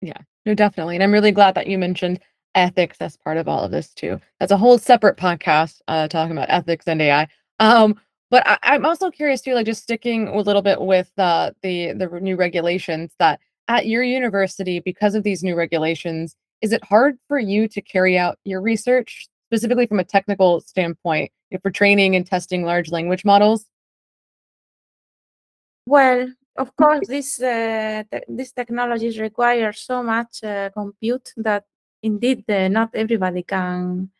Yeah, 0.00 0.18
no, 0.46 0.54
definitely. 0.54 0.96
And 0.96 1.02
I'm 1.02 1.12
really 1.12 1.32
glad 1.32 1.54
that 1.54 1.66
you 1.66 1.78
mentioned 1.78 2.20
ethics 2.54 2.98
as 3.00 3.16
part 3.16 3.36
of 3.36 3.48
all 3.48 3.64
of 3.64 3.70
this 3.70 3.92
too. 3.92 4.20
That's 4.40 4.52
a 4.52 4.56
whole 4.56 4.78
separate 4.78 5.16
podcast 5.16 5.80
uh, 5.88 6.08
talking 6.08 6.32
about 6.32 6.50
ethics 6.50 6.86
and 6.86 7.00
AI. 7.02 7.28
Um, 7.60 8.00
but 8.30 8.46
I, 8.46 8.58
I'm 8.62 8.86
also 8.86 9.10
curious 9.10 9.40
too, 9.40 9.54
like 9.54 9.66
just 9.66 9.82
sticking 9.82 10.28
a 10.28 10.38
little 10.40 10.62
bit 10.62 10.80
with 10.80 11.10
uh, 11.18 11.52
the 11.62 11.92
the 11.92 12.06
new 12.20 12.36
regulations 12.36 13.12
that 13.18 13.40
at 13.68 13.86
your 13.86 14.02
university, 14.02 14.80
because 14.80 15.14
of 15.14 15.24
these 15.24 15.42
new 15.42 15.54
regulations, 15.54 16.34
is 16.62 16.72
it 16.72 16.82
hard 16.84 17.18
for 17.28 17.38
you 17.38 17.68
to 17.68 17.80
carry 17.82 18.16
out 18.18 18.38
your 18.44 18.60
research 18.62 19.26
specifically 19.48 19.86
from 19.86 20.00
a 20.00 20.04
technical 20.04 20.60
standpoint 20.60 21.30
for 21.62 21.70
training 21.70 22.16
and 22.16 22.26
testing 22.26 22.64
large 22.64 22.90
language 22.90 23.24
models? 23.24 23.66
Well, 25.86 26.28
of 26.58 26.76
course, 26.76 27.06
this 27.08 27.40
uh, 27.40 28.02
te- 28.10 28.24
these 28.28 28.52
technologies 28.52 29.18
require 29.18 29.72
so 29.72 30.02
much 30.02 30.44
uh, 30.44 30.70
compute 30.70 31.32
that 31.36 31.64
indeed 32.02 32.44
uh, 32.50 32.68
not 32.68 32.90
everybody 32.94 33.42
can 33.42 34.10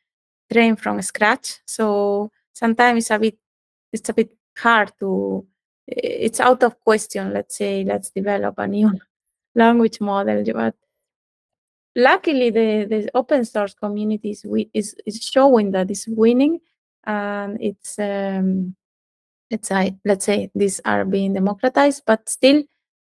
train 0.51 0.77
from 0.77 1.03
scratch. 1.03 1.61
So 1.67 2.31
sometimes 2.53 3.05
it's 3.05 3.11
a 3.11 3.19
bit 3.19 3.39
it's 3.93 4.09
a 4.09 4.15
bit 4.15 4.31
hard 4.57 4.93
to 5.01 5.47
it's 5.87 6.41
out 6.41 6.63
of 6.63 6.79
question 6.81 7.33
let's 7.33 7.57
say 7.57 7.85
let's 7.85 8.11
develop 8.11 8.55
a 8.59 8.67
new 8.67 8.91
language 9.55 10.01
model 10.01 10.45
but 10.53 10.75
luckily 11.97 12.51
the, 12.51 12.87
the 12.89 13.11
open 13.15 13.45
source 13.45 13.75
community 13.75 14.31
is, 14.31 14.45
is, 14.75 14.97
is 15.07 15.23
showing 15.23 15.71
that 15.71 15.91
it's 15.91 16.07
winning 16.09 16.61
and 17.05 17.59
it's 17.61 17.99
um, 17.99 18.75
let's 19.51 19.69
say 19.69 19.97
let's 20.05 20.25
say 20.25 20.51
these 20.55 20.81
are 20.85 21.05
being 21.05 21.35
democratized 21.35 22.03
but 22.07 22.29
still 22.29 22.63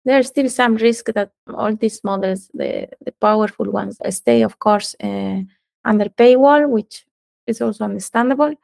there's 0.04 0.28
still 0.28 0.48
some 0.48 0.76
risk 0.76 1.06
that 1.14 1.30
all 1.54 1.74
these 1.76 2.02
models 2.04 2.50
the, 2.54 2.88
the 3.04 3.12
powerful 3.20 3.70
ones 3.70 3.98
stay 4.10 4.42
of 4.42 4.58
course 4.58 4.94
uh, 5.02 5.40
under 5.84 6.06
paywall 6.06 6.68
which 6.68 7.04
is 7.46 7.60
also 7.60 7.84
understandable 7.84 8.54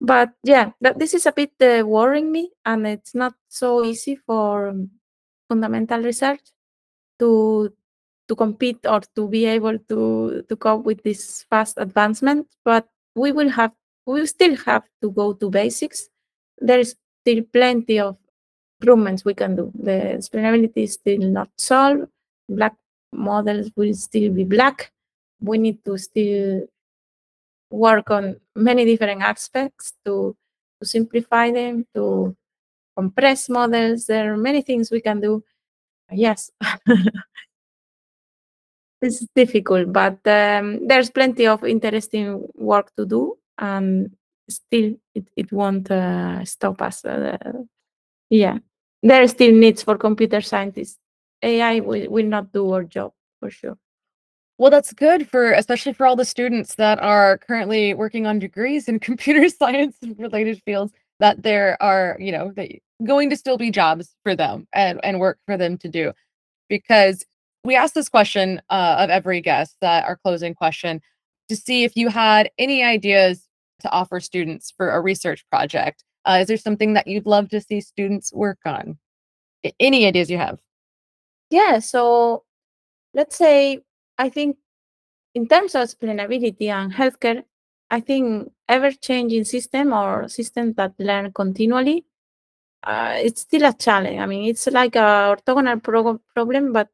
but 0.00 0.30
yeah, 0.44 0.70
that 0.80 0.98
this 0.98 1.14
is 1.14 1.26
a 1.26 1.32
bit 1.32 1.52
uh, 1.60 1.86
worrying 1.86 2.30
me, 2.30 2.50
and 2.64 2.86
it's 2.86 3.14
not 3.14 3.34
so 3.48 3.84
easy 3.84 4.16
for 4.16 4.68
um, 4.68 4.90
fundamental 5.48 6.02
research 6.02 6.40
to 7.18 7.72
to 8.28 8.36
compete 8.36 8.78
or 8.86 9.00
to 9.16 9.28
be 9.28 9.46
able 9.46 9.78
to 9.88 10.44
to 10.48 10.56
cope 10.56 10.84
with 10.84 11.02
this 11.02 11.42
fast 11.50 11.78
advancement. 11.78 12.46
But 12.64 12.86
we 13.16 13.32
will 13.32 13.48
have 13.50 13.72
we 14.06 14.20
will 14.20 14.26
still 14.26 14.56
have 14.66 14.84
to 15.02 15.10
go 15.10 15.32
to 15.32 15.50
basics. 15.50 16.08
There 16.60 16.78
is 16.80 16.96
still 17.22 17.42
plenty 17.52 18.00
of 18.00 18.16
improvements 18.80 19.24
we 19.24 19.34
can 19.34 19.56
do. 19.56 19.72
The 19.74 20.16
explainability 20.18 20.84
is 20.84 20.94
still 20.94 21.18
not 21.18 21.50
solved. 21.56 22.06
Black 22.48 22.74
models 23.12 23.70
will 23.76 23.94
still 23.94 24.32
be 24.32 24.44
black. 24.44 24.92
We 25.40 25.58
need 25.58 25.84
to 25.84 25.98
still 25.98 26.66
work 27.70 28.10
on 28.10 28.40
many 28.54 28.84
different 28.84 29.22
aspects 29.22 29.92
to, 30.04 30.36
to 30.80 30.88
simplify 30.88 31.50
them, 31.50 31.86
to 31.94 32.36
compress 32.96 33.48
models. 33.48 34.06
There 34.06 34.32
are 34.32 34.36
many 34.36 34.62
things 34.62 34.90
we 34.90 35.00
can 35.00 35.20
do. 35.20 35.44
Yes. 36.10 36.50
it's 39.02 39.26
difficult, 39.34 39.92
but 39.92 40.18
um, 40.26 40.86
there's 40.86 41.10
plenty 41.10 41.46
of 41.46 41.64
interesting 41.64 42.48
work 42.54 42.94
to 42.96 43.06
do. 43.06 43.36
And 43.58 44.10
still 44.48 44.94
it, 45.14 45.28
it 45.36 45.52
won't 45.52 45.90
uh, 45.90 46.44
stop 46.44 46.82
us. 46.82 47.04
Uh, 47.04 47.38
yeah, 48.30 48.58
there 49.02 49.22
are 49.22 49.28
still 49.28 49.54
needs 49.54 49.82
for 49.82 49.96
computer 49.96 50.40
scientists. 50.40 50.98
AI 51.42 51.80
will, 51.80 52.08
will 52.10 52.26
not 52.26 52.52
do 52.52 52.70
our 52.72 52.84
job 52.84 53.12
for 53.40 53.50
sure. 53.50 53.78
Well, 54.58 54.72
that's 54.72 54.92
good 54.92 55.28
for 55.28 55.52
especially 55.52 55.92
for 55.92 56.04
all 56.04 56.16
the 56.16 56.24
students 56.24 56.74
that 56.74 57.00
are 57.00 57.38
currently 57.38 57.94
working 57.94 58.26
on 58.26 58.40
degrees 58.40 58.88
in 58.88 58.98
computer 59.10 59.48
science 59.48 59.96
related 60.16 60.60
fields 60.64 60.92
that 61.20 61.42
there 61.42 61.80
are, 61.80 62.16
you 62.18 62.32
know, 62.32 62.52
that 62.56 62.70
going 63.04 63.30
to 63.30 63.36
still 63.36 63.56
be 63.56 63.70
jobs 63.70 64.14
for 64.24 64.34
them 64.34 64.66
and, 64.72 65.00
and 65.04 65.20
work 65.20 65.38
for 65.46 65.56
them 65.56 65.78
to 65.78 65.88
do. 65.88 66.12
Because 66.68 67.24
we 67.64 67.76
asked 67.76 67.94
this 67.94 68.08
question 68.08 68.60
uh, 68.70 68.96
of 68.98 69.10
every 69.10 69.40
guest 69.40 69.76
that 69.80 70.04
our 70.04 70.16
closing 70.16 70.54
question 70.54 71.00
to 71.48 71.56
see 71.56 71.84
if 71.84 71.96
you 71.96 72.08
had 72.08 72.50
any 72.58 72.82
ideas 72.82 73.47
to 73.80 73.90
offer 73.90 74.20
students 74.20 74.72
for 74.76 74.90
a 74.90 75.00
research 75.00 75.44
project. 75.50 76.04
Uh, 76.24 76.38
is 76.40 76.48
there 76.48 76.56
something 76.56 76.94
that 76.94 77.06
you'd 77.06 77.26
love 77.26 77.48
to 77.50 77.60
see 77.60 77.80
students 77.80 78.32
work 78.32 78.58
on? 78.64 78.98
Any 79.80 80.06
ideas 80.06 80.30
you 80.30 80.38
have? 80.38 80.58
Yeah, 81.50 81.78
so 81.78 82.44
let's 83.14 83.36
say 83.36 83.80
I 84.18 84.28
think 84.28 84.56
in 85.34 85.46
terms 85.46 85.74
of 85.74 85.88
explainability 85.88 86.68
and 86.68 86.92
healthcare, 86.92 87.44
I 87.90 88.00
think 88.00 88.52
ever-changing 88.68 89.44
system 89.44 89.92
or 89.92 90.28
systems 90.28 90.74
that 90.76 90.92
learn 90.98 91.32
continually, 91.32 92.04
uh, 92.82 93.14
it's 93.16 93.42
still 93.42 93.64
a 93.64 93.72
challenge. 93.72 94.18
I 94.18 94.26
mean, 94.26 94.48
it's 94.48 94.66
like 94.66 94.96
a 94.96 95.36
orthogonal 95.36 95.82
pro 95.82 96.18
problem, 96.34 96.72
but 96.72 96.88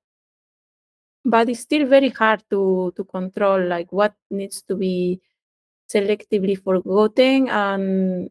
but 1.24 1.48
it's 1.48 1.60
still 1.60 1.86
very 1.86 2.10
hard 2.10 2.44
to 2.50 2.92
to 2.96 3.04
control 3.04 3.60
like 3.66 3.90
what 3.92 4.14
needs 4.30 4.62
to 4.62 4.76
be 4.76 5.20
selectively 5.92 6.56
forgotten 6.60 7.48
and 7.48 8.30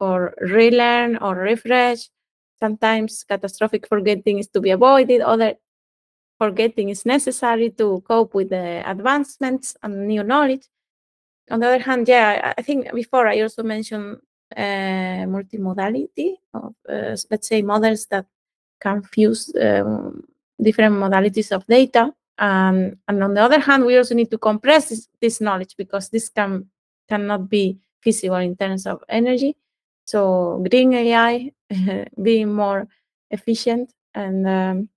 or 0.00 0.34
relearn 0.40 1.16
or 1.18 1.34
refresh. 1.34 2.08
Sometimes 2.60 3.24
catastrophic 3.24 3.86
forgetting 3.86 4.38
is 4.38 4.48
to 4.48 4.60
be 4.60 4.70
avoided. 4.70 5.20
Other 5.20 5.54
forgetting 6.38 6.88
is 6.88 7.06
necessary 7.06 7.70
to 7.70 8.02
cope 8.06 8.34
with 8.34 8.50
the 8.50 8.82
advancements 8.88 9.76
and 9.82 10.08
new 10.08 10.22
knowledge. 10.22 10.66
On 11.50 11.60
the 11.60 11.66
other 11.66 11.82
hand, 11.82 12.08
yeah, 12.08 12.54
I 12.56 12.62
think 12.62 12.92
before 12.94 13.28
I 13.28 13.40
also 13.40 13.62
mentioned 13.62 14.18
uh, 14.56 15.26
multimodality 15.28 16.34
of, 16.54 16.74
uh, 16.88 17.16
let's 17.30 17.48
say, 17.48 17.62
models 17.62 18.06
that 18.06 18.26
can 18.80 19.02
fuse 19.02 19.52
um, 19.60 20.24
different 20.60 20.94
modalities 20.94 21.52
of 21.52 21.66
data. 21.66 22.12
Um, 22.38 22.98
and 23.06 23.22
on 23.22 23.34
the 23.34 23.42
other 23.42 23.60
hand, 23.60 23.84
we 23.84 23.96
also 23.96 24.14
need 24.14 24.30
to 24.30 24.38
compress 24.38 24.88
this, 24.88 25.08
this 25.20 25.40
knowledge 25.40 25.74
because 25.76 26.08
this 26.08 26.28
can 26.28 26.66
cannot 27.08 27.48
be 27.48 27.78
feasible 28.00 28.36
in 28.36 28.56
terms 28.56 28.86
of 28.86 29.02
energy. 29.08 29.56
So 30.06 30.64
green 30.68 30.92
AI 30.94 31.52
being 32.22 32.52
more 32.52 32.86
efficient 33.30 33.92
and 34.14 34.46
um, 34.46 34.88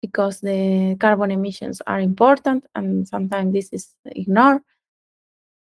because 0.00 0.40
the 0.40 0.96
carbon 0.98 1.30
emissions 1.30 1.80
are 1.86 2.00
important 2.00 2.66
and 2.74 3.06
sometimes 3.06 3.52
this 3.52 3.68
is 3.72 3.94
ignored. 4.06 4.62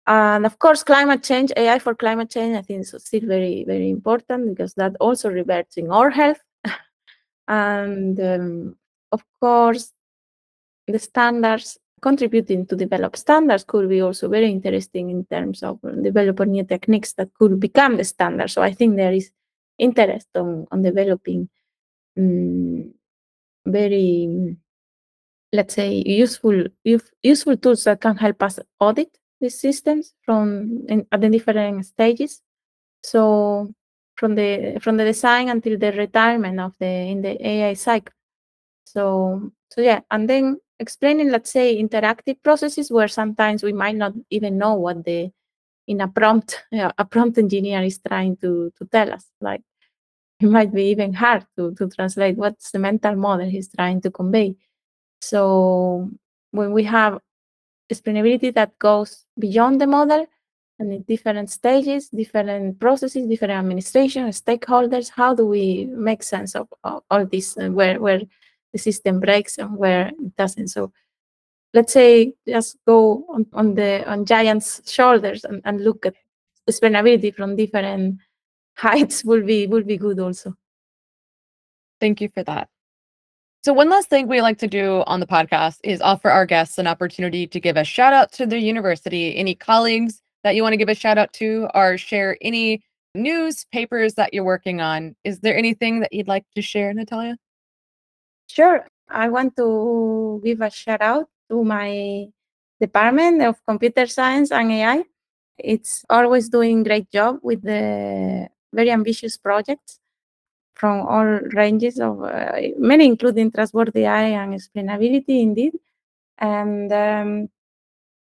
And 0.07 0.45
of 0.45 0.57
course, 0.57 0.83
climate 0.83 1.23
change, 1.23 1.51
AI 1.55 1.79
for 1.79 1.93
climate 1.93 2.29
change, 2.29 2.57
I 2.57 2.61
think 2.61 2.81
is 2.81 2.95
still 2.97 3.27
very, 3.27 3.63
very 3.65 3.89
important 3.89 4.49
because 4.49 4.73
that 4.73 4.95
also 4.99 5.29
reverts 5.29 5.77
in 5.77 5.91
our 5.91 6.09
health. 6.09 6.39
and 7.47 8.19
um, 8.19 8.75
of 9.11 9.23
course, 9.39 9.93
the 10.87 10.99
standards 10.99 11.77
contributing 12.01 12.65
to 12.65 12.75
develop 12.75 13.15
standards 13.15 13.63
could 13.63 13.87
be 13.87 14.01
also 14.01 14.27
very 14.27 14.51
interesting 14.51 15.09
in 15.09 15.25
terms 15.25 15.63
of 15.63 15.79
developing 16.01 16.51
new 16.51 16.63
techniques 16.63 17.13
that 17.13 17.33
could 17.35 17.59
become 17.59 17.97
the 17.97 18.03
standard. 18.03 18.49
So 18.49 18.61
I 18.61 18.73
think 18.73 18.95
there 18.95 19.13
is 19.13 19.31
interest 19.77 20.27
on, 20.35 20.67
on 20.71 20.81
developing 20.81 21.49
um, 22.17 22.93
very, 23.65 24.57
let's 25.53 25.75
say, 25.75 26.03
useful 26.05 26.65
useful 27.21 27.57
tools 27.57 27.83
that 27.83 28.01
can 28.01 28.17
help 28.17 28.41
us 28.43 28.59
audit 28.79 29.17
these 29.39 29.59
systems 29.59 30.13
from 30.23 30.85
in, 30.87 31.05
at 31.11 31.21
the 31.21 31.29
different 31.29 31.85
stages. 31.85 32.41
So 33.03 33.73
from 34.15 34.35
the 34.35 34.79
from 34.81 34.97
the 34.97 35.05
design 35.05 35.49
until 35.49 35.77
the 35.77 35.91
retirement 35.91 36.59
of 36.59 36.73
the 36.79 36.85
in 36.85 37.21
the 37.21 37.47
AI 37.47 37.73
cycle. 37.73 38.13
So 38.85 39.51
so 39.69 39.81
yeah, 39.81 40.01
and 40.09 40.29
then 40.29 40.59
explaining, 40.81 41.29
let's 41.29 41.51
say, 41.51 41.81
interactive 41.81 42.41
processes 42.43 42.91
where 42.91 43.07
sometimes 43.07 43.63
we 43.63 43.71
might 43.71 43.95
not 43.95 44.13
even 44.31 44.57
know 44.57 44.73
what 44.73 45.05
the 45.05 45.31
in 45.87 46.01
a 46.01 46.07
prompt 46.07 46.63
a 46.73 47.05
prompt 47.05 47.37
engineer 47.37 47.81
is 47.83 47.99
trying 48.05 48.35
to 48.37 48.73
to 48.77 48.85
tell 48.85 49.13
us. 49.13 49.25
Like 49.39 49.61
it 50.41 50.49
might 50.49 50.73
be 50.73 50.85
even 50.85 51.13
hard 51.13 51.45
to, 51.55 51.73
to 51.75 51.87
translate 51.87 52.35
what's 52.35 52.71
the 52.71 52.79
mental 52.79 53.15
model 53.15 53.47
he's 53.47 53.69
trying 53.69 54.01
to 54.01 54.11
convey. 54.11 54.55
So 55.21 56.09
when 56.51 56.73
we 56.73 56.83
have 56.85 57.19
explainability 57.93 58.53
that 58.55 58.77
goes 58.79 59.25
beyond 59.37 59.79
the 59.79 59.87
model 59.87 60.25
and 60.79 60.91
in 60.91 61.03
different 61.03 61.51
stages, 61.51 62.09
different 62.09 62.79
processes, 62.79 63.27
different 63.27 63.53
administration, 63.53 64.27
stakeholders, 64.29 65.11
how 65.11 65.35
do 65.35 65.45
we 65.45 65.85
make 65.85 66.23
sense 66.23 66.55
of, 66.55 66.67
of 66.83 67.03
all 67.11 67.25
this 67.25 67.55
and 67.57 67.75
where, 67.75 67.99
where 67.99 68.21
the 68.73 68.79
system 68.79 69.19
breaks 69.19 69.57
and 69.57 69.77
where 69.77 70.07
it 70.07 70.35
doesn't? 70.37 70.69
So 70.69 70.91
let's 71.73 71.93
say 71.93 72.33
just 72.47 72.77
go 72.85 73.25
on, 73.29 73.45
on 73.53 73.75
the 73.75 74.09
on 74.09 74.25
giants' 74.25 74.81
shoulders 74.91 75.43
and, 75.43 75.61
and 75.65 75.83
look 75.83 76.05
at 76.05 76.15
explainability 76.69 77.33
from 77.33 77.55
different 77.55 78.19
heights 78.75 79.23
will 79.23 79.43
be 79.43 79.67
will 79.67 79.83
be 79.83 79.97
good 79.97 80.19
also. 80.19 80.55
Thank 81.99 82.21
you 82.21 82.29
for 82.29 82.43
that. 82.43 82.69
So 83.63 83.73
one 83.73 83.89
last 83.89 84.09
thing 84.09 84.27
we 84.27 84.41
like 84.41 84.57
to 84.57 84.67
do 84.67 85.03
on 85.05 85.19
the 85.19 85.27
podcast 85.27 85.77
is 85.83 86.01
offer 86.01 86.31
our 86.31 86.47
guests 86.47 86.79
an 86.79 86.87
opportunity 86.87 87.45
to 87.45 87.59
give 87.59 87.77
a 87.77 87.83
shout 87.83 88.11
out 88.11 88.31
to 88.33 88.47
their 88.47 88.57
university, 88.57 89.35
any 89.37 89.53
colleagues 89.53 90.19
that 90.43 90.55
you 90.55 90.63
want 90.63 90.73
to 90.73 90.77
give 90.77 90.89
a 90.89 90.95
shout 90.95 91.19
out 91.19 91.31
to 91.33 91.69
or 91.75 91.95
share 91.95 92.37
any 92.41 92.83
news 93.13 93.65
papers 93.71 94.15
that 94.15 94.33
you're 94.33 94.43
working 94.43 94.81
on. 94.81 95.15
Is 95.23 95.41
there 95.41 95.55
anything 95.55 95.99
that 95.99 96.11
you'd 96.11 96.27
like 96.27 96.45
to 96.55 96.61
share, 96.63 96.91
Natalia? 96.91 97.37
Sure. 98.51 98.85
I 99.07 99.29
want 99.29 99.55
to 99.55 100.41
give 100.43 100.59
a 100.59 100.69
shout 100.69 101.01
out 101.01 101.29
to 101.49 101.63
my 101.63 102.27
Department 102.81 103.41
of 103.43 103.55
Computer 103.65 104.05
Science 104.07 104.51
and 104.51 104.71
AI. 104.71 105.03
It's 105.57 106.03
always 106.09 106.49
doing 106.49 106.83
great 106.83 107.09
job 107.09 107.39
with 107.41 107.61
the 107.61 108.49
very 108.73 108.91
ambitious 108.91 109.37
projects 109.37 109.99
from 110.75 111.07
all 111.07 111.39
ranges 111.55 111.99
of 111.99 112.23
uh, 112.23 112.51
many, 112.77 113.05
including 113.05 113.51
trustworthy 113.51 114.03
AI 114.03 114.35
and 114.43 114.53
explainability, 114.53 115.41
indeed. 115.41 115.73
And 116.37 116.91
um, 116.91 117.49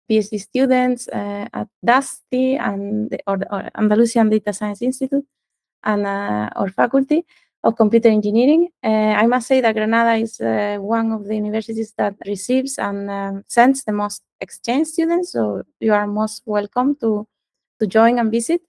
PhD 0.09 0.41
students 0.41 1.09
uh, 1.09 1.49
at 1.53 1.67
DaSCI 1.85 2.61
and 2.61 3.11
the, 3.11 3.19
or, 3.27 3.39
or, 3.51 3.69
Andalusian 3.75 4.29
Data 4.31 4.53
Science 4.53 4.83
Institute 4.83 5.27
and 5.83 6.07
uh, 6.07 6.51
our 6.55 6.69
faculty 6.69 7.25
of 7.63 7.77
computer 7.77 8.09
engineering. 8.09 8.69
Uh, 8.83 9.15
I 9.23 9.27
must 9.27 9.47
say 9.47 9.61
that 9.61 9.75
Granada 9.75 10.15
is 10.15 10.41
uh, 10.41 10.79
one 10.81 11.13
of 11.13 11.27
the 11.27 11.35
universities 11.35 11.93
that 11.99 12.15
receives 12.27 12.79
and 12.79 13.11
um, 13.11 13.45
sends 13.49 13.85
the 13.85 13.93
most 13.93 14.23
exchange 14.41 14.89
students. 14.89 15.33
So 15.33 15.63
you 15.79 15.93
are 15.93 16.07
most 16.07 16.43
welcome 16.47 16.97
to 17.01 17.27
to 17.81 17.87
join 17.87 18.19
and 18.19 18.31
visit. 18.31 18.61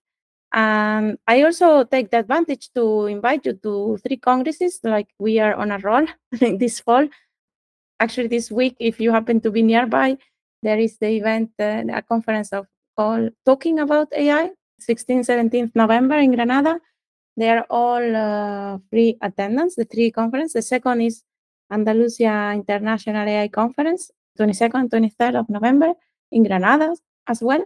And 0.53 1.17
I 1.27 1.43
also 1.43 1.83
take 1.85 2.11
the 2.11 2.19
advantage 2.19 2.69
to 2.75 3.05
invite 3.05 3.45
you 3.45 3.53
to 3.63 3.97
three 4.03 4.17
congresses, 4.17 4.79
like 4.83 5.07
we 5.19 5.39
are 5.39 5.53
on 5.53 5.71
a 5.71 5.77
roll 5.77 6.05
this 6.31 6.79
fall. 6.79 7.07
Actually, 7.99 8.27
this 8.27 8.51
week, 8.51 8.75
if 8.79 8.99
you 8.99 9.11
happen 9.11 9.39
to 9.41 9.51
be 9.51 9.61
nearby, 9.61 10.17
there 10.63 10.79
is 10.79 10.97
the 10.97 11.07
event, 11.07 11.51
uh, 11.59 11.83
a 11.93 12.01
conference 12.01 12.51
of 12.51 12.67
all 12.97 13.29
talking 13.45 13.79
about 13.79 14.11
AI, 14.13 14.49
16th, 14.81 15.27
17th 15.29 15.71
November 15.75 16.15
in 16.15 16.33
Granada. 16.33 16.79
They 17.37 17.49
are 17.49 17.65
all 17.69 18.15
uh, 18.15 18.77
free 18.89 19.17
attendance, 19.21 19.75
the 19.75 19.85
three 19.85 20.11
conferences. 20.11 20.53
The 20.53 20.61
second 20.61 21.01
is 21.01 21.23
Andalusia 21.71 22.51
International 22.53 23.27
AI 23.27 23.47
Conference, 23.47 24.11
22nd, 24.39 24.89
23rd 24.89 25.39
of 25.39 25.49
November 25.49 25.93
in 26.31 26.43
Granada 26.43 26.95
as 27.27 27.41
well 27.41 27.63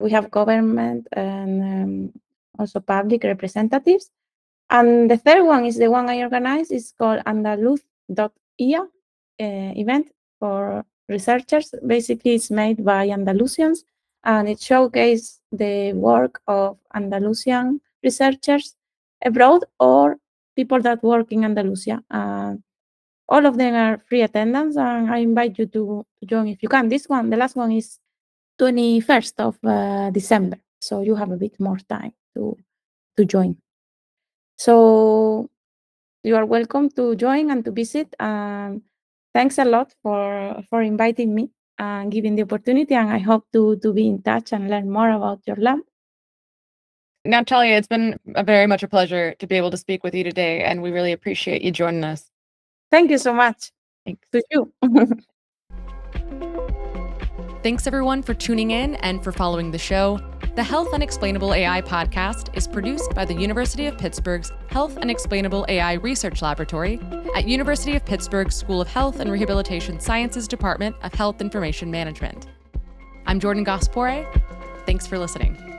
we 0.00 0.10
have 0.10 0.30
government 0.30 1.06
and 1.12 1.62
um, 1.62 2.12
also 2.58 2.80
public 2.80 3.24
representatives. 3.24 4.10
And 4.70 5.10
the 5.10 5.16
third 5.16 5.44
one 5.44 5.64
is 5.64 5.76
the 5.78 5.90
one 5.90 6.08
I 6.08 6.22
organized. 6.22 6.72
It's 6.72 6.92
called 6.92 7.22
Andaluz.ia 7.24 8.80
uh, 8.80 8.86
event 9.40 10.10
for 10.38 10.84
researchers. 11.08 11.74
Basically, 11.86 12.34
it's 12.34 12.50
made 12.50 12.84
by 12.84 13.08
Andalusians 13.08 13.84
and 14.24 14.48
it 14.48 14.60
showcases 14.60 15.40
the 15.50 15.94
work 15.94 16.40
of 16.46 16.78
Andalusian 16.94 17.80
researchers 18.02 18.76
abroad 19.24 19.64
or 19.78 20.18
people 20.56 20.80
that 20.80 21.02
work 21.02 21.32
in 21.32 21.44
Andalusia. 21.44 22.02
Uh, 22.10 22.54
all 23.28 23.44
of 23.44 23.58
them 23.58 23.74
are 23.74 23.98
free 24.08 24.22
attendance, 24.22 24.76
and 24.76 25.10
I 25.10 25.18
invite 25.18 25.58
you 25.58 25.66
to, 25.66 26.06
join 26.24 26.48
if 26.48 26.62
you 26.62 26.68
can. 26.68 26.88
This 26.88 27.06
one, 27.08 27.30
the 27.30 27.36
last 27.36 27.56
one, 27.56 27.72
is 27.72 27.98
21st 28.58 29.34
of 29.38 29.58
uh, 29.64 30.10
December. 30.10 30.58
so 30.80 31.02
you 31.02 31.14
have 31.14 31.30
a 31.30 31.36
bit 31.36 31.58
more 31.58 31.78
time 31.88 32.12
to 32.34 32.56
to 33.16 33.24
join. 33.24 33.56
So 34.56 35.50
you 36.22 36.36
are 36.36 36.46
welcome 36.46 36.88
to 36.90 37.14
join 37.16 37.50
and 37.50 37.64
to 37.64 37.70
visit. 37.70 38.14
Um, 38.20 38.82
thanks 39.34 39.58
a 39.58 39.64
lot 39.64 39.94
for 40.02 40.62
for 40.70 40.82
inviting 40.82 41.34
me 41.34 41.50
and 41.78 42.10
giving 42.10 42.36
the 42.36 42.42
opportunity. 42.42 42.94
And 42.94 43.10
I 43.10 43.18
hope 43.18 43.46
to 43.52 43.76
to 43.82 43.92
be 43.92 44.06
in 44.06 44.22
touch 44.22 44.52
and 44.52 44.70
learn 44.70 44.90
more 44.90 45.10
about 45.10 45.42
your 45.46 45.56
lab. 45.56 45.80
Natalia, 47.24 47.76
it's 47.76 47.88
been 47.88 48.18
a 48.34 48.44
very 48.44 48.66
much 48.66 48.82
a 48.82 48.88
pleasure 48.88 49.34
to 49.38 49.46
be 49.46 49.56
able 49.56 49.70
to 49.70 49.76
speak 49.76 50.02
with 50.04 50.14
you 50.14 50.24
today, 50.24 50.62
and 50.62 50.82
we 50.82 50.90
really 50.90 51.12
appreciate 51.12 51.62
you 51.62 51.70
joining 51.70 52.04
us. 52.04 52.30
Thank 52.90 53.10
you 53.10 53.18
so 53.18 53.32
much. 53.32 53.70
Thanks. 54.06 54.26
To 54.32 54.42
you. 54.50 54.72
Thanks 57.62 57.86
everyone 57.86 58.22
for 58.22 58.34
tuning 58.34 58.70
in 58.70 58.94
and 58.96 59.22
for 59.22 59.32
following 59.32 59.72
the 59.72 59.78
show. 59.78 60.20
The 60.54 60.62
Health 60.62 60.92
and 60.92 61.02
Explainable 61.02 61.52
AI 61.54 61.82
podcast 61.82 62.56
is 62.56 62.66
produced 62.66 63.14
by 63.14 63.24
the 63.24 63.34
University 63.34 63.86
of 63.86 63.98
Pittsburgh's 63.98 64.52
Health 64.68 64.96
and 64.96 65.10
Explainable 65.10 65.66
AI 65.68 65.94
Research 65.94 66.40
Laboratory 66.40 67.00
at 67.36 67.46
University 67.46 67.94
of 67.94 68.04
Pittsburgh 68.04 68.50
School 68.50 68.80
of 68.80 68.88
Health 68.88 69.20
and 69.20 69.30
Rehabilitation 69.30 70.00
Sciences 70.00 70.48
Department 70.48 70.96
of 71.02 71.12
Health 71.14 71.40
Information 71.40 71.90
Management. 71.90 72.46
I'm 73.26 73.38
Jordan 73.38 73.64
Gass-Poore'. 73.64 74.26
Thanks 74.86 75.06
for 75.06 75.18
listening. 75.18 75.77